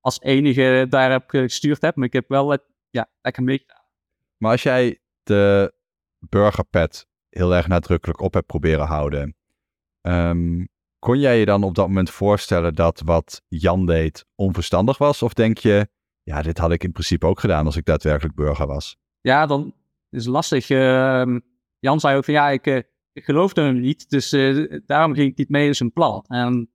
[0.00, 3.84] als enige daar heb gestuurd heb, maar ik heb wel het, ja, lekker meegedaan.
[4.36, 5.74] Maar als jij de
[6.18, 9.36] burgerpet heel erg nadrukkelijk op hebt proberen houden,
[10.00, 10.64] ehm,
[10.98, 15.22] kon jij je dan op dat moment voorstellen dat wat Jan deed onverstandig was?
[15.22, 15.88] Of denk je,
[16.30, 18.98] ja, dit had ik in principe ook gedaan als ik daadwerkelijk burger was?
[19.20, 19.74] Ja, dan
[20.10, 20.70] is het lastig.
[20.70, 21.38] Ehm,
[21.78, 22.76] Jan zei ook van ja, ik, eh,
[23.12, 26.24] ik geloofde hem niet, dus eh, daarom ging ik niet mee in zijn plan.
[26.28, 26.72] En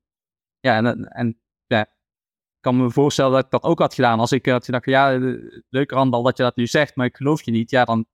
[0.60, 4.20] ja, en, en ja, ik kan me voorstellen dat ik dat ook had gedaan.
[4.20, 5.34] Als ik had gedacht, ja, eh,
[5.70, 8.06] leuk Randal dat je dat nu zegt, maar ik geloof je niet, ja, dan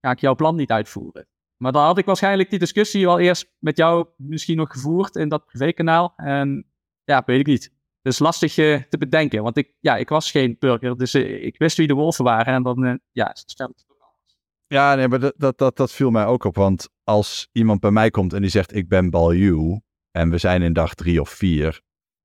[0.00, 1.28] ga ik jouw plan niet uitvoeren.
[1.56, 5.28] Maar dan had ik waarschijnlijk die discussie wel eerst met jou misschien nog gevoerd in
[5.28, 6.12] dat privékanaal.
[6.16, 6.66] En
[7.04, 7.79] ja, weet ik niet.
[8.02, 11.58] Is lastig eh, te bedenken, want ik, ja, ik was geen burger, dus eh, ik
[11.58, 12.54] wist wie de wolven waren.
[12.54, 14.38] En dan, eh, ja, stelt het anders.
[14.66, 16.56] Ja, nee, maar dat, dat, dat, viel mij ook op.
[16.56, 19.80] Want als iemand bij mij komt en die zegt: Ik ben Balju.
[20.10, 21.80] En we zijn in dag drie of vier.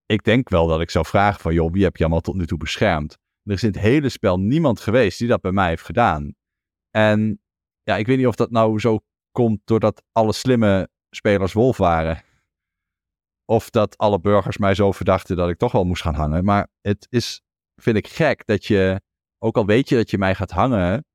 [0.05, 2.45] Ik denk wel dat ik zou vragen: van joh, wie heb je allemaal tot nu
[2.45, 3.17] toe beschermd?
[3.43, 6.35] Er is in het hele spel niemand geweest die dat bij mij heeft gedaan.
[6.89, 7.41] En
[7.83, 8.99] ja, ik weet niet of dat nou zo
[9.31, 12.23] komt doordat alle slimme spelers wolf waren.
[13.45, 16.43] Of dat alle burgers mij zo verdachten dat ik toch wel moest gaan hangen.
[16.43, 17.41] Maar het is,
[17.75, 19.01] vind ik gek dat je,
[19.37, 21.05] ook al weet je dat je mij gaat hangen,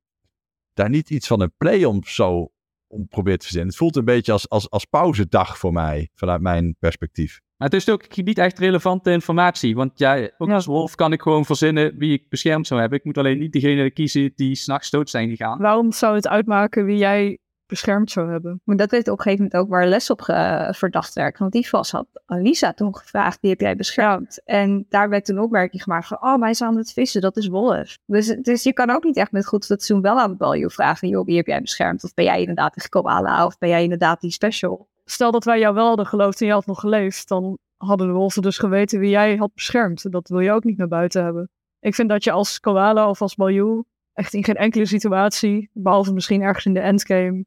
[0.72, 2.50] daar niet iets van een play om zo
[2.92, 3.70] om probeert te verzinnen.
[3.70, 7.40] Het voelt een beetje als, als, als pauzedag voor mij, vanuit mijn perspectief.
[7.56, 9.74] Maar het is ook niet echt relevante informatie.
[9.74, 12.98] Want ja, ook als wolf kan ik gewoon verzinnen wie ik beschermd zou hebben.
[12.98, 15.58] Ik moet alleen niet degene kiezen die s'nachts dood zijn gegaan.
[15.58, 17.38] Waarom zou het uitmaken wie jij
[17.70, 18.60] beschermd zou hebben?
[18.64, 21.38] Maar dat weet op een gegeven moment ook waar les op ge- verdacht werd.
[21.38, 24.40] Want die was had Alisa toen gevraagd, wie heb jij beschermd?
[24.44, 27.48] En daar werd toen opmerking gemaakt van, oh, wij zijn aan het vissen, dat is
[27.48, 27.98] wolf.
[28.06, 31.26] Dus, dus je kan ook niet echt met goed fatsoen wel aan Baljo vragen, joh,
[31.26, 32.04] wie heb jij beschermd?
[32.04, 33.46] Of ben jij inderdaad de koala?
[33.46, 34.88] Of ben jij inderdaad die special?
[35.04, 38.12] Stel dat wij jou wel hadden geloofd en je had nog geleefd, dan hadden de
[38.12, 40.12] wolven dus geweten wie jij had beschermd.
[40.12, 41.50] Dat wil je ook niet naar buiten hebben.
[41.80, 46.12] Ik vind dat je als koala of als baljoe echt in geen enkele situatie, behalve
[46.12, 47.44] misschien ergens in de endgame,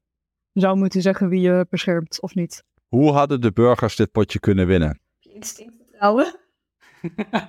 [0.54, 2.63] zou moeten zeggen wie je beschermt of niet.
[2.88, 5.00] Hoe hadden de burgers dit potje kunnen winnen?
[5.20, 6.36] Instinct vertrouwen.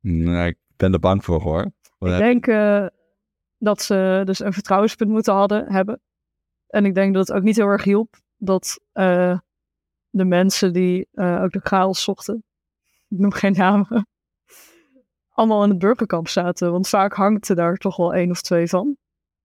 [0.00, 1.70] Nou, ik ben er bang voor hoor.
[1.98, 2.86] Wat Ik heb- denk eh,
[3.58, 6.00] dat ze dus een vertrouwenspunt moeten hadden, hebben.
[6.66, 9.38] En ik denk dat het ook niet heel erg hielp dat eh,
[10.10, 12.44] de mensen die eh, ook de chaos zochten,
[13.08, 14.06] ik noem geen namen,
[15.28, 16.70] allemaal in het burgerkamp zaten.
[16.72, 18.96] Want vaak hangt er daar toch wel één of twee van.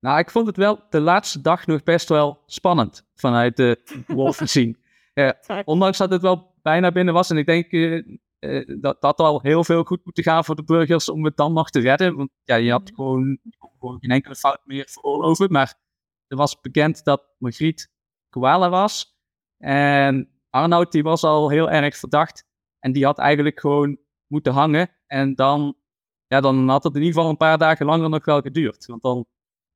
[0.02, 4.50] Nou, ik vond het wel de laatste dag nog best wel spannend vanuit de wolven
[4.50, 4.78] zien.
[5.14, 7.30] Ja, ondanks dat het wel bijna binnen was.
[7.30, 7.98] En ik denk eh,
[8.40, 11.54] eh, dat dat al heel veel goed moeten gaan voor de burgers om het dan
[11.54, 12.16] nog te redden.
[12.16, 13.40] Want ja, je had gewoon
[14.00, 15.52] geen enkele fout meer veroorloven.
[15.52, 15.74] Maar
[16.28, 17.92] er was bekend dat Margriet
[18.30, 19.18] koala was.
[19.58, 22.46] En Arnoud die was al heel erg verdacht.
[22.80, 24.90] En die had eigenlijk gewoon moeten hangen.
[25.08, 25.76] En dan,
[26.28, 28.86] ja, dan had het in ieder geval een paar dagen langer nog wel geduurd.
[28.86, 29.26] Want dan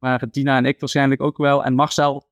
[0.06, 1.64] waren Dina en ik waarschijnlijk ook wel.
[1.64, 2.28] En Marcel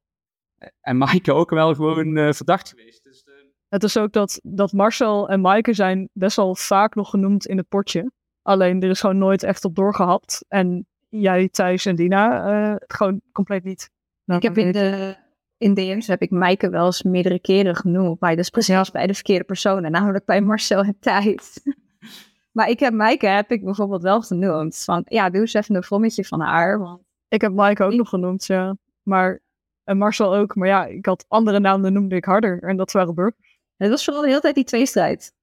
[0.82, 3.04] en Maaike ook wel gewoon eh, verdacht geweest.
[3.04, 3.34] Dus, eh,
[3.68, 7.58] Het is ook dat, dat Marcel en Maaike zijn best wel vaak nog genoemd in
[7.58, 8.12] het potje.
[8.42, 10.46] Alleen er is gewoon nooit echt op doorgehapt.
[10.48, 13.90] En jij, Thijs en Dina eh, gewoon compleet niet.
[14.26, 15.16] Nou, Ik heb in de
[15.58, 19.14] in DM's heb ik Maaike wel eens meerdere keren genoemd, maar dus precies bij de
[19.14, 21.60] verkeerde personen, namelijk bij Marcel en Thijs.
[22.58, 25.84] maar ik heb Maaike heb ik bijvoorbeeld wel genoemd, van ja, doe eens even een
[25.84, 27.02] vrommetje van haar, want
[27.34, 28.78] Ik heb Maaike ook nog genoemd, ja.
[29.04, 29.42] Maar,
[29.84, 30.56] en Marcel ook.
[30.56, 32.64] Maar ja, ik had andere namen noemde ik harder.
[32.64, 33.60] En dat waren burgers.
[33.78, 35.34] het was vooral de hele tijd die tweestrijd.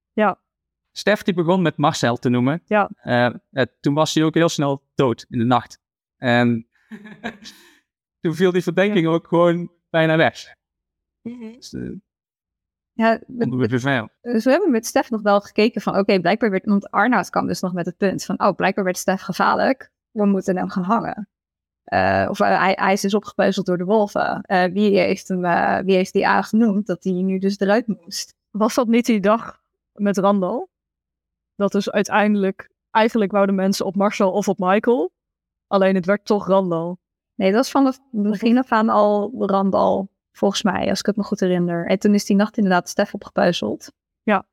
[0.92, 2.62] Stef die begon met Marcel te noemen.
[2.66, 2.90] Ja.
[2.96, 5.80] Eh, eh, toen was hij ook heel snel dood in de nacht.
[6.16, 6.66] En
[8.20, 10.54] toen viel die verdenking ook gewoon bijna weg.
[11.22, 11.90] Dus, eh,
[12.92, 14.08] Ja, bevel.
[14.20, 17.46] dus we hebben met Stef nog wel gekeken van, oké, blijkbaar werd, want Arnoud kwam
[17.46, 20.82] dus nog met het punt van, oh, blijkbaar werd Stef gevaarlijk, we moeten hem gaan
[20.82, 21.28] hangen.
[21.84, 24.40] Eh, of eh, hij, hij is dus opgepeuzeld door de wolven.
[24.42, 25.40] Eh, wie, heeft hem,
[25.84, 28.34] wie heeft die aangenoemd dat hij nu dus eruit moest?
[28.50, 29.60] Was dat niet die dag
[29.92, 30.66] met Randall?
[31.54, 35.12] Dat dus uiteindelijk, eigenlijk wouden mensen op Marcel of op Michael.
[35.66, 36.96] Alleen het werd toch Randall.
[37.34, 41.16] Nee, dat was van het begin af aan al Randal, volgens mij, als ik het
[41.16, 41.86] me goed herinner.
[41.86, 43.92] En toen is die nacht inderdaad Stef opgepuizeld.
[44.22, 44.46] Ja.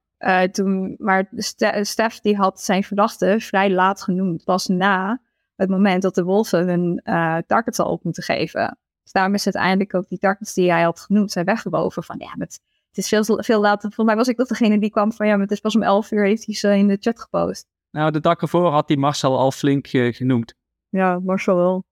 [0.52, 5.22] Toen, maar Ste- Stef die had zijn verdachte vrij laat genoemd, pas na
[5.58, 8.78] het moment dat de wolven hun eh targets al op moeten geven.
[9.04, 12.04] Dus daarom is uiteindelijk ook die targets die hij had genoemd zijn weggewoven.
[12.04, 13.82] Van ja, met, het is veel, veel later.
[13.82, 15.84] Volgens mij was ik nog degene die kwam van ja, maar het is pas om
[15.84, 17.68] 11 uur heeft hij ze in de chat gepost.
[17.92, 20.54] Nou, de dag ervoor had hij Marcel al flink eh, genoemd.
[20.90, 21.86] Ja, Marcel wel.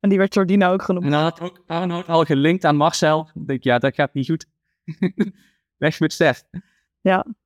[0.00, 1.04] En die werd door Dina ook genoemd.
[1.04, 3.30] En dan had ook Arnoud al gelinkt aan Marcel.
[3.34, 4.46] Ik denk, ja, dat gaat niet goed.
[5.76, 6.44] Weg met Stef.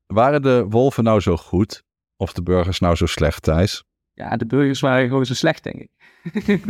[0.06, 1.84] Waren de wolven nou zo goed?
[2.16, 3.84] Of de burgers nou zo slecht, Thijs?
[4.16, 5.90] Ja, de burgers waren gewoon zo slecht, denk ik.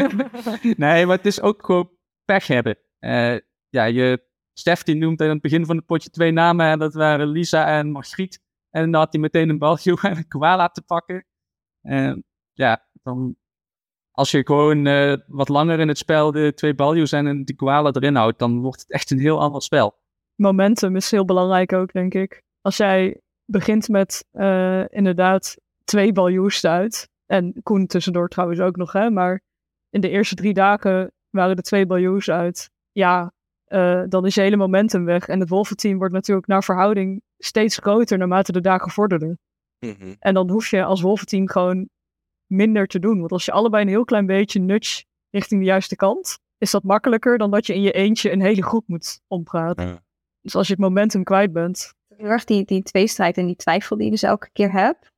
[0.76, 1.90] nee, maar het is ook gewoon
[2.24, 2.78] pech hebben.
[2.98, 3.36] Eh,
[3.68, 6.66] ja, je, Stef die noemt in het begin van het potje twee namen.
[6.66, 8.42] En dat waren Lisa en Margriet.
[8.70, 11.26] En dan had hij meteen een balje en een koala te pakken.
[11.82, 13.36] En ja, dan
[14.10, 17.90] als je gewoon eh, wat langer in het spel de twee baljo's en die koala
[17.92, 19.98] erin houdt, dan wordt het echt een heel ander spel.
[20.34, 22.42] Momentum is heel belangrijk ook, denk ik.
[22.60, 27.08] Als jij begint met eh, inderdaad twee baljoes uit.
[27.26, 29.10] En Koen tussendoor trouwens ook nog, hè.
[29.10, 29.42] Maar
[29.90, 32.70] in de eerste drie dagen waren er twee baljoes uit.
[32.92, 33.32] Ja,
[33.64, 35.28] eh, dan is je hele momentum weg.
[35.28, 39.38] En het wolventeam wordt natuurlijk naar verhouding steeds groter naarmate de dagen vorderden.
[40.18, 41.88] En dan hoef je als wolventeam gewoon
[42.46, 43.18] minder te doen.
[43.18, 46.82] Want als je allebei een heel klein beetje nudge richting de juiste kant, is dat
[46.82, 49.86] makkelijker dan dat je in je eentje een hele groep moet ompraten.
[49.86, 50.02] Ja.
[50.40, 51.94] Dus als je het momentum kwijt bent.
[52.16, 55.12] Heel erg die, die tweestrijd en die twijfel die je dus elke keer hebt.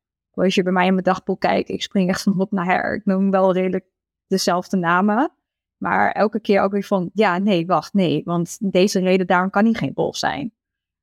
[0.45, 2.95] Als je bij mij in mijn dagboek kijkt, ik spring echt van hop naar her.
[2.95, 3.85] Ik noem wel redelijk
[4.27, 5.33] dezelfde namen.
[5.77, 8.23] Maar elke keer ook weer van, ja, nee, wacht, nee.
[8.25, 10.53] Want deze reden, daarom kan hij geen wolf zijn.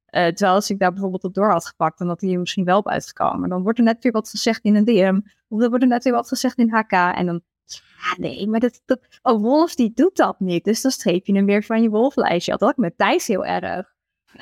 [0.06, 2.66] Eh, terwijl als ik daar bijvoorbeeld op door had gepakt, dan had hij er misschien
[2.66, 3.50] wel op uitgekomen.
[3.50, 5.20] Dan wordt er net weer wat gezegd in een DM.
[5.48, 6.92] Of dan wordt er net weer wat gezegd in HK.
[6.92, 10.64] En dan, ja, nee, maar dat, dat, oh, Wolf die doet dat niet.
[10.64, 12.52] Dus dan streep je hem weer van je wolflijstje.
[12.52, 13.94] Dat had ik met Thijs heel erg.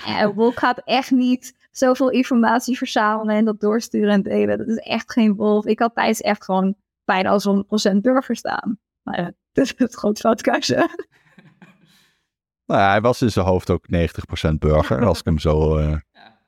[0.06, 4.58] Ja, Wolf gaat echt niet zoveel informatie verzamelen en dat doorsturen en delen.
[4.58, 5.66] Dat is echt geen Wolf.
[5.66, 7.48] Ik had Thijs echt gewoon bijna als
[7.94, 8.80] 100% burger staan.
[9.02, 10.76] Maar ja, dat is het groot fout keuze.
[12.66, 13.86] Nou ja, hij was in zijn hoofd ook
[14.50, 15.98] 90% burger, als ik hem zo eh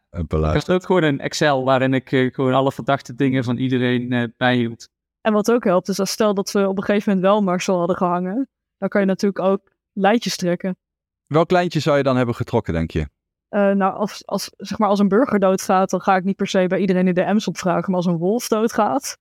[0.10, 0.74] Ik beluister.
[0.74, 4.24] had ook gewoon een Excel waarin ik eh, gewoon alle verdachte dingen van iedereen eh,
[4.38, 4.90] bijhield.
[5.22, 7.78] En wat ook helpt, is als stel dat we op een gegeven moment wel Marcel
[7.78, 8.50] hadden gehangen.
[8.78, 10.78] Dan kan je natuurlijk ook lijntjes trekken.
[11.26, 13.08] Welk lijntje zou je dan hebben getrokken, denk je?
[13.56, 16.48] Eh, nou, als, als, zeg maar, als een burger doodgaat, dan ga ik niet per
[16.48, 17.86] se bij iedereen de DM's opvragen.
[17.86, 19.18] Maar als een wolf doodgaat,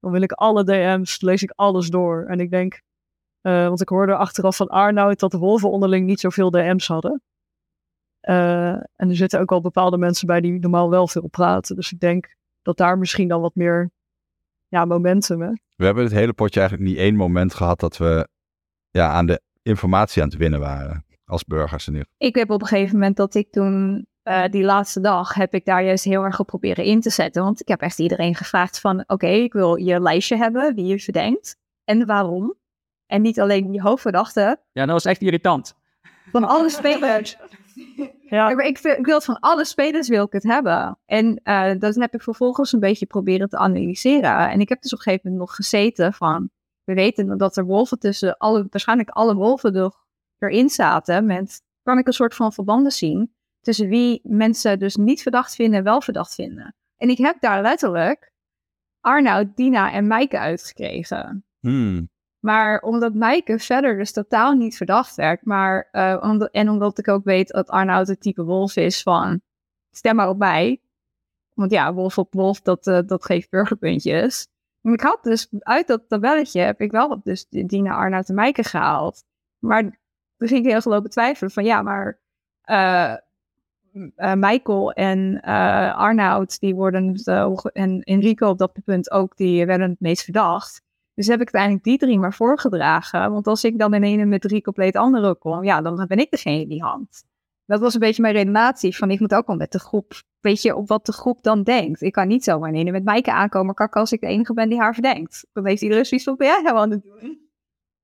[0.00, 2.24] dan wil ik alle DM's, lees ik alles door.
[2.24, 2.80] En ik denk,
[3.40, 7.22] eh, want ik hoorde achteraf van Arnoud dat de wolven onderling niet zoveel DM's hadden.
[8.20, 11.76] Eh, en er zitten ook al bepaalde mensen bij die normaal wel veel praten.
[11.76, 13.90] Dus ik denk dat daar misschien dan wat meer
[14.68, 15.40] ja, momentum.
[15.40, 15.50] Hè?
[15.76, 18.28] We hebben het hele potje eigenlijk niet één moment gehad dat we
[18.90, 21.04] ja, aan de informatie aan het winnen waren.
[21.26, 22.28] Als burgers in ieder geval.
[22.28, 25.64] Ik heb op een gegeven moment dat ik toen, eh, die laatste dag, heb ik
[25.64, 27.42] daar juist heel erg op proberen in te zetten.
[27.42, 30.98] Want ik heb echt iedereen gevraagd van, oké, ik wil je lijstje hebben, wie je
[31.00, 32.54] verdenkt en waarom.
[33.06, 35.74] En niet alleen die hoofdverdachte, Ja, dat was echt irritant.
[36.32, 37.36] van alle spelers.
[38.28, 40.98] Ja, Maar ik, wil- ik wil het van alle spelers wil ik het hebben.
[41.06, 44.50] En eh, dat heb ik vervolgens een beetje proberen te analyseren.
[44.50, 46.50] En ik heb dus op een gegeven moment nog gezeten van...
[46.84, 49.92] We weten dat er wolven tussen alle, waarschijnlijk alle wolven er,
[50.38, 51.26] erin zaten.
[51.26, 55.78] Met, kan ik een soort van verbanden zien tussen wie mensen dus niet verdacht vinden
[55.78, 56.74] en wel verdacht vinden.
[56.96, 58.32] En ik heb daar letterlijk
[59.00, 61.44] Arnoud, Dina en Maaike uitgekregen.
[61.60, 62.08] Hmm.
[62.40, 67.08] Maar omdat Maaike verder dus totaal niet verdacht werd, maar, eh, omdat- en omdat ik
[67.08, 69.40] ook weet dat Arnoud het type wolf is van,
[69.90, 70.80] stem maar op mij.
[71.54, 74.48] Want ja, wolf op wolf, dat, eh, dat geeft burgerpuntjes.
[74.80, 78.64] Maar ik had dus, uit dat tabelletje heb ik wel dus Dina, Arnoud en Maaike
[78.64, 79.24] gehaald.
[79.58, 80.00] Maar
[80.44, 82.18] toen ging ik heel gelopen twijfelen van, ja, maar
[82.62, 83.14] eh,
[84.34, 87.24] Michael en eh, Arnoud, die worden, dus,
[87.72, 90.82] en Enrico op dat punt ook, die werden het meest verdacht.
[91.14, 93.32] Dus heb ik uiteindelijk die drie maar voorgedragen.
[93.32, 96.30] Want als ik dan in ene met drie compleet andere kom, ja, dan ben ik
[96.30, 97.24] degene die hangt.
[97.66, 100.62] Dat was een beetje mijn redenatie van ik moet ook wel met de groep, weet
[100.62, 102.02] je, op wat de groep dan denkt.
[102.02, 104.68] Ik kan niet zomaar in ene met Maaike aankomen kakken als ik de enige ben
[104.68, 105.46] die haar verdenkt.
[105.52, 107.43] Dan heeft iedereen zoiets van, ben jij nou aan het doen?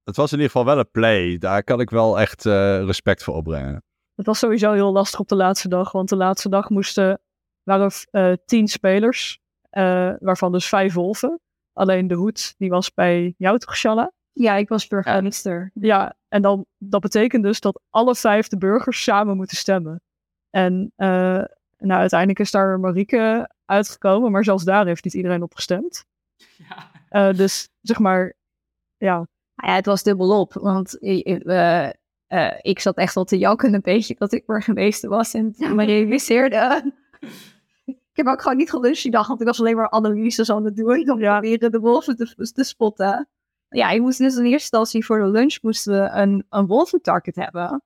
[0.04, 1.38] Het was in ieder geval wel een play.
[1.38, 3.82] Daar kan ik wel echt eh, respect voor opbrengen.
[4.14, 5.92] het was sowieso heel lastig op de laatste dag.
[5.92, 7.20] Want de laatste dag moesten,
[7.62, 11.40] waren eh, tien spelers, eh, waarvan dus vijf wolven.
[11.72, 14.12] Alleen de hoed, die was bij jou toch, Shalla?
[14.32, 15.70] Ja, ik was burgemeester.
[15.74, 20.02] Ja, en dan, dat betekent dus dat alle vijf de burgers samen moeten stemmen.
[20.50, 21.44] En eh,
[21.78, 26.04] nou, uiteindelijk is daar Marieke uitgekomen, maar zelfs daar heeft niet iedereen op gestemd.
[26.36, 26.90] Ja.
[27.08, 28.34] Eh, dus zeg maar,
[28.96, 29.26] ja,
[29.66, 31.90] ja, het was dubbelop, want eh,
[32.60, 36.92] ik zat echt wel te janken een beetje dat ik burgemeester was en me realiseerde.
[37.84, 40.64] ik heb ook gewoon niet geluncht die dag, want ik was alleen maar analyses aan
[40.64, 41.38] het doen om Ja.
[41.38, 43.28] proberen de wolven te, te spotten.
[43.68, 47.36] Ja, ik moest dus in eerste instantie voor de lunch moesten we een, een wolventarget
[47.36, 47.82] hebben.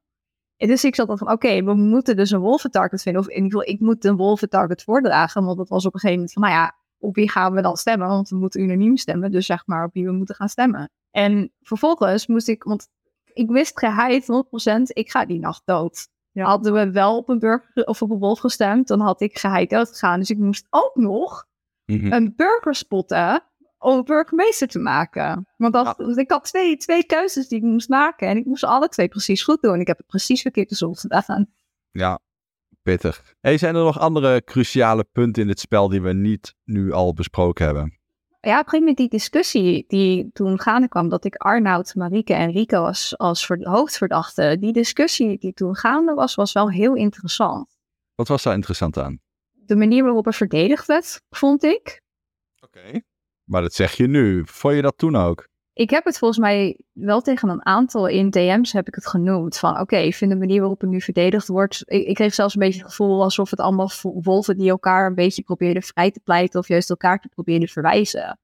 [0.57, 3.23] En dus ik zat dan van, oké, we moeten dus een wolventarget vinden.
[3.23, 5.45] Of in ieder geval, ik moet een wolventarget voordragen.
[5.45, 7.77] Want dat was op een gegeven moment van, nou ja, op wie gaan we dan
[7.77, 8.09] stemmen?
[8.09, 10.91] Want we moeten unaniem stemmen, dus zeg maar op wie we moeten gaan stemmen.
[11.15, 12.89] En vervolgens moest ik, want
[13.33, 16.09] ik wist geheid 100%, ik ga die nacht dood.
[16.31, 16.45] Ja.
[16.45, 19.71] Hadden we wel op een burger of op een wolf gestemd, dan had ik geheid
[19.71, 20.19] dood gegaan.
[20.19, 21.47] Dus ik moest ook nog
[21.85, 22.13] Mhm.
[22.13, 23.43] een burger spotten
[23.79, 25.47] om burgemeester te maken.
[25.57, 28.29] Want dat, ik had twee, twee keuzes die ik moest maken.
[28.29, 29.81] En ik moest alle twee precies goed doen.
[29.81, 31.47] Ik heb het precies verkeerd de zon gedaan.
[31.91, 32.19] Ja,
[32.83, 33.35] pittig.
[33.41, 37.13] Hey, zijn er nog andere cruciale punten in dit spel die we niet nu al
[37.15, 37.99] besproken hebben?
[38.45, 42.35] Ja, op een gegeven moment die discussie die toen gaande kwam, dat ik Arnoud, Marieke
[42.35, 46.95] en Rico als, als ver- hoofdverdachte, die discussie die toen gaande was, was wel heel
[46.95, 47.77] interessant.
[48.15, 49.21] Wat was daar interessant aan?
[49.53, 52.03] De manier waarop er verdedigd werd, vond ik.
[52.61, 53.01] Oké.
[53.45, 54.43] Maar dat zeg je nu.
[54.47, 55.49] Vond je dat toen ook?
[55.75, 59.59] Ik heb het volgens mij wel tegen een aantal in DM's heb ik het genoemd.
[59.59, 61.83] Van oké, ik vind de manier waarop het nu verdedigd wordt.
[61.87, 65.15] Ik, ik kreeg zelfs een beetje het gevoel alsof het allemaal wolven die elkaar een
[65.15, 66.61] beetje probeerden vrij te pleiten.
[66.61, 68.39] Of juist elkaar te proberen verwijzen.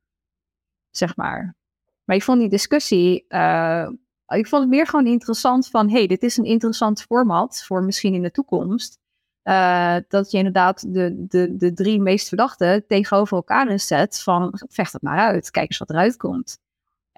[0.90, 1.56] Zeg maar.
[2.04, 3.24] Maar ik vond die discussie.
[3.28, 3.88] eh,
[4.26, 5.90] ik vond het meer gewoon interessant van.
[5.90, 8.98] hey, dit is een interessant format voor misschien in de toekomst.
[9.42, 14.22] Eh, dat je inderdaad de, de, de drie meest verdachten tegenover elkaar zet.
[14.22, 15.50] Van vecht het maar uit.
[15.50, 16.58] Kijk eens wat eruit komt.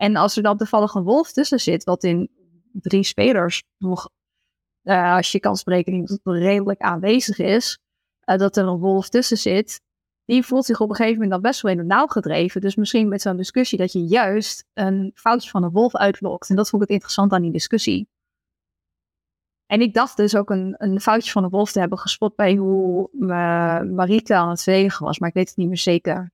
[0.02, 2.30] En als er dan toevallig een wolf tussen zit, wat in
[2.72, 4.08] drie spelers nog,
[4.82, 7.78] eh, als je kan spreken, redelijk aanwezig is,
[8.20, 9.80] eh, dat er een wolf tussen zit,
[10.24, 12.60] die voelt zich op een gegeven moment dan best wel in de nauw gedreven.
[12.60, 16.50] Dus misschien met zo'n discussie dat je juist een foutje van een wolf uitlokt.
[16.50, 18.08] En dat vond ik het interessant aan die discussie.
[19.66, 22.54] En ik dacht dus ook een, een foutje van een wolf te hebben gespot bij
[22.54, 26.32] hoe uh, Marita aan het verdedigen was, maar ik weet het niet meer zeker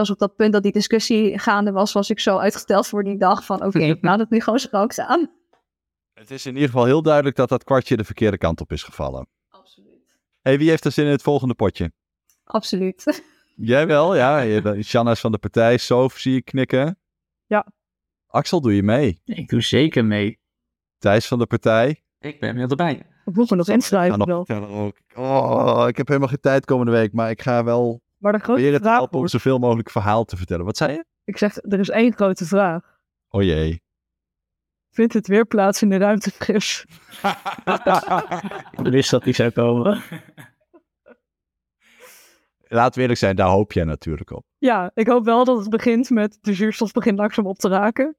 [0.00, 3.18] was op dat punt dat die discussie gaande was, was ik zo uitgesteld voor die
[3.18, 5.30] dag van oké, okay, nou dat nu gewoon straks aan.
[6.12, 8.82] Het is in ieder geval heel duidelijk dat dat kwartje de verkeerde kant op is
[8.82, 9.28] gevallen.
[9.48, 10.18] Absoluut.
[10.40, 11.92] hey, wie heeft er zin in het volgende potje?
[12.44, 13.04] Absoluut.
[13.72, 14.62] Jij wel, ja.
[14.82, 16.98] Shanna is van de partij, Sof zie ik knikken.
[17.46, 17.66] Ja.
[18.26, 19.20] Axel, doe je mee?
[19.24, 20.38] Ik doe zeker mee.
[20.98, 22.02] Thijs van de partij.
[22.18, 23.06] Ik ben weer erbij.
[23.24, 24.44] We moeten nog inschrijven wel.
[24.48, 24.96] Ook.
[25.14, 28.60] Oh, ik heb helemaal geen tijd komende week, maar ik ga wel maar de grote
[28.60, 30.64] proberen te vraag helpen om wordt, zoveel mogelijk verhaal te vertellen.
[30.64, 31.04] Wat zei je?
[31.24, 32.98] ik zeg, er is één grote vraag.
[33.28, 33.82] Oh jee.
[34.90, 36.88] Vindt het weer plaats in de ruimteschip?
[38.82, 40.02] Ik wist dat die zou komen.
[42.68, 44.44] Laten we eerlijk zijn, daar hoop jij natuurlijk op.
[44.58, 48.16] Ja, ik hoop wel dat het begint met de zuurstof begint langzaam op te raken.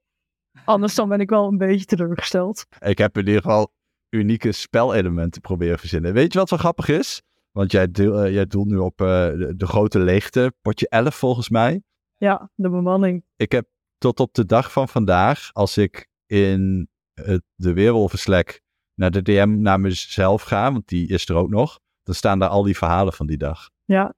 [0.64, 2.66] Anders dan ben ik wel een beetje teleurgesteld.
[2.78, 3.72] Ik heb in ieder geval
[4.10, 6.12] unieke spelelementen proberen verzinnen.
[6.12, 7.22] Weet je wat wel grappig is?
[7.52, 11.14] Want jij, doel, uh, jij doelt nu op uh, de, de, grote leegte, potje 11
[11.14, 11.82] volgens mij.
[12.16, 13.24] Ja, de bemanning.
[13.36, 18.62] Ik heb tot op de dag van vandaag, als ik in het, de Weerwolvenslek
[18.94, 22.48] naar de DM naar mezelf ga, want die is er ook nog, dan staan daar
[22.48, 23.70] al die verhalen van die dag.
[23.84, 24.14] Ja.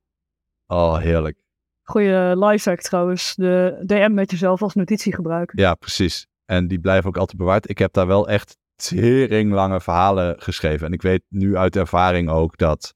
[0.67, 1.43] Oh, heerlijk.
[1.83, 3.35] Goeie lifehack trouwens.
[3.35, 5.61] De DM met jezelf als notitie gebruiken.
[5.61, 6.27] Ja, precies.
[6.45, 7.69] En die blijven ook altijd bewaard.
[7.69, 10.87] Ik heb daar wel echt tering lange verhalen geschreven.
[10.87, 12.95] En ik weet nu uit ervaring ook dat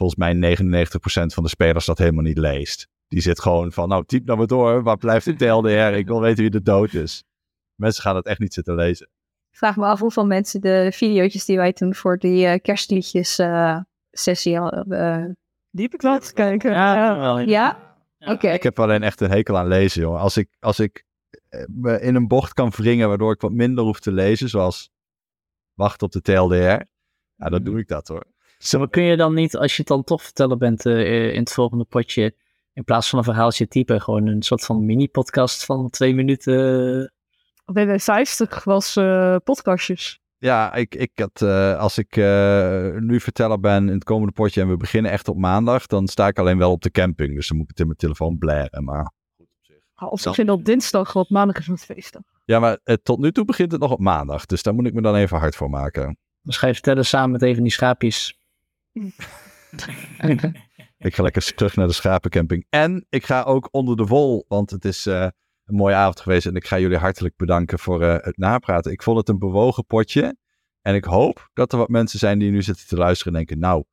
[0.00, 2.88] volgens mij 99% van de spelers dat helemaal niet leest.
[3.08, 5.96] Die zit gewoon van, nou typ nou maar door, waar blijft de TLDR?
[5.96, 7.24] Ik wil weten wie de dood is.
[7.74, 9.08] Mensen gaan het echt niet zitten lezen.
[9.50, 13.38] Ik vraag me af hoeveel mensen de video's die wij toen voor die uh, kerstliedjes
[13.38, 13.78] uh,
[14.10, 15.24] sessie uh,
[15.70, 16.70] Die heb ik laten kijken.
[16.70, 17.18] Ja, Ja.
[17.18, 17.38] wel.
[17.38, 17.96] Ja?
[18.18, 18.30] Oké.
[18.30, 18.54] Okay.
[18.54, 20.20] Ik heb alleen echt een hekel aan lezen, jongen.
[20.20, 21.04] Als ik, als ik
[21.66, 24.90] me in een bocht kan wringen waardoor ik wat minder hoef te lezen, zoals
[25.74, 26.82] wachten op de TLDR,
[27.34, 28.26] ja, dan doe ik dat hoor.
[28.62, 31.38] Zo, maar kun je dan niet, als je het dan toch vertellen bent uh, in
[31.38, 32.34] het volgende potje,
[32.72, 37.12] in plaats van een verhaaltje typen, gewoon een soort van mini-podcast van twee minuten?
[37.78, 40.20] WW50 was uh, podcastjes.
[40.38, 44.60] Ja, ik, ik had, uh, als ik uh, nu verteller ben in het komende potje
[44.60, 47.34] en we beginnen echt op maandag, dan sta ik alleen wel op de camping.
[47.34, 49.76] Dus dan moet ik het in mijn telefoon blaren, maar goed op zich.
[49.94, 52.22] Ah, of misschien op dinsdag, want maandag is het feestdag.
[52.44, 54.94] Ja, maar uh, tot nu toe begint het nog op maandag, dus daar moet ik
[54.94, 56.18] me dan even hard voor maken.
[56.42, 58.39] Dan ga je vertellen samen met even die schaapjes.
[60.98, 62.66] ik ga lekker terug naar de schapencamping.
[62.68, 65.26] En ik ga ook onder de wol, want het is uh,
[65.64, 66.46] een mooie avond geweest.
[66.46, 68.92] En ik ga jullie hartelijk bedanken voor uh, het napraten.
[68.92, 70.36] Ik vond het een bewogen potje.
[70.82, 73.58] En ik hoop dat er wat mensen zijn die nu zitten te luisteren en denken...
[73.58, 73.84] Nou,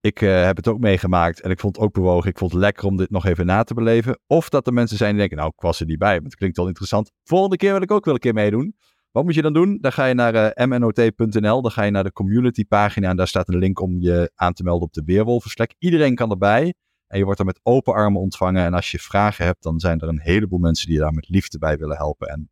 [0.00, 2.30] ik uh, heb het ook meegemaakt en ik vond het ook bewogen.
[2.30, 4.18] Ik vond het lekker om dit nog even na te beleven.
[4.26, 5.36] Of dat er mensen zijn die denken...
[5.36, 7.12] Nou, ik was er niet bij, want het klinkt wel interessant.
[7.24, 8.76] Volgende keer wil ik ook wel een keer meedoen.
[9.16, 9.78] Wat moet je dan doen?
[9.80, 13.28] Dan ga je naar uh, mnot.nl, dan ga je naar de community pagina en daar
[13.28, 15.74] staat een link om je aan te melden op de Weerwolvenslek.
[15.78, 16.74] Iedereen kan erbij
[17.06, 18.64] en je wordt er met open armen ontvangen.
[18.64, 21.28] En als je vragen hebt, dan zijn er een heleboel mensen die je daar met
[21.28, 22.28] liefde bij willen helpen.
[22.28, 22.50] En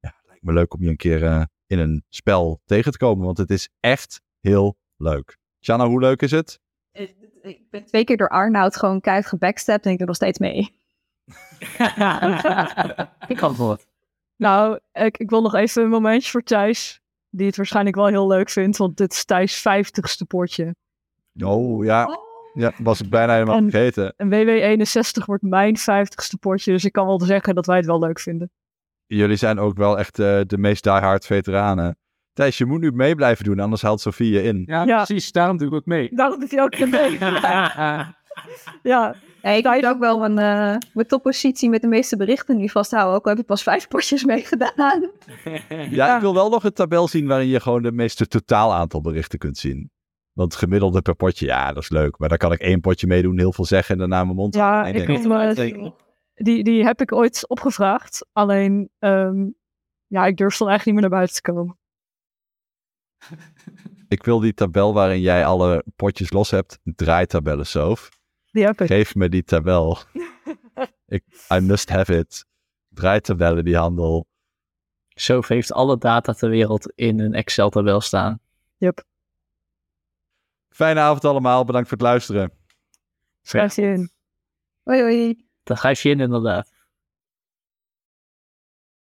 [0.00, 2.98] ja, het lijkt me leuk om je een keer uh, in een spel tegen te
[2.98, 5.38] komen, want het is echt heel leuk.
[5.60, 6.60] Shanna, hoe leuk is het?
[7.42, 10.76] Ik ben twee keer door Arnoud gewoon keihard gebackstapt en ik doe nog steeds mee.
[13.34, 13.90] ik antwoord.
[14.36, 17.00] Nou, ik, ik wil nog even een momentje voor Thijs.
[17.30, 18.76] Die het waarschijnlijk wel heel leuk vindt.
[18.76, 20.74] Want dit is Thijs' vijftigste potje.
[21.44, 22.18] Oh, ja.
[22.54, 24.14] Ja, was ik bijna helemaal En- vergeten.
[24.16, 26.72] En WW61 wordt mijn vijftigste potje.
[26.72, 28.50] Dus ik kan wel zeggen dat wij het wel leuk vinden.
[29.06, 31.96] Jullie zijn ook wel echt eh, de meest diehard veteranen.
[32.32, 34.62] Thijs, je moet nu mee blijven doen, anders haalt Sofie je in.
[34.66, 34.96] Ja, Ja.
[35.04, 35.32] precies.
[35.32, 36.08] Daarom doe ik ook mee.
[36.14, 37.18] Daarom doet hij ook mee.
[38.92, 42.68] ja, Ja, ik moet ook wel mijn, eh, mijn toppositie met de meeste berichten nu
[42.68, 43.14] vasthouden.
[43.14, 45.10] Ook al heb ik pas vijf potjes meegedaan.
[45.90, 49.00] Ja, ik wil wel nog een tabel zien waarin je gewoon de meeste totaal aantal
[49.00, 49.90] berichten kunt zien.
[50.32, 52.18] Want gemiddelde per potje, ja, dat is leuk.
[52.18, 54.86] Maar dan kan ik één potje meedoen, heel veel zeggen en daarna mijn mond ja
[54.86, 55.20] ik nee.
[55.20, 55.90] kom, eh,
[56.34, 58.26] die, die heb ik ooit opgevraagd.
[58.32, 59.48] Alleen, ehm,
[60.06, 61.78] ja, ik durf dan eigenlijk niet meer naar buiten te komen.
[64.08, 68.10] Ik wil die tabel waarin jij alle potjes los hebt, draaitabellen, Sof.
[68.52, 68.74] Die.
[68.74, 69.98] Geef me die tabel.
[71.06, 71.24] ik,
[71.54, 72.44] I must have it.
[72.88, 74.26] Draaitabellen, die handel.
[75.08, 78.40] Sof heeft alle data ter wereld in een Excel-tabel staan.
[80.68, 82.52] Fijne avond allemaal, bedankt voor het luisteren.
[83.42, 84.10] Schrijf je in.
[84.82, 85.46] Hoi hoi.
[85.64, 86.72] Grijp je in inderdaad.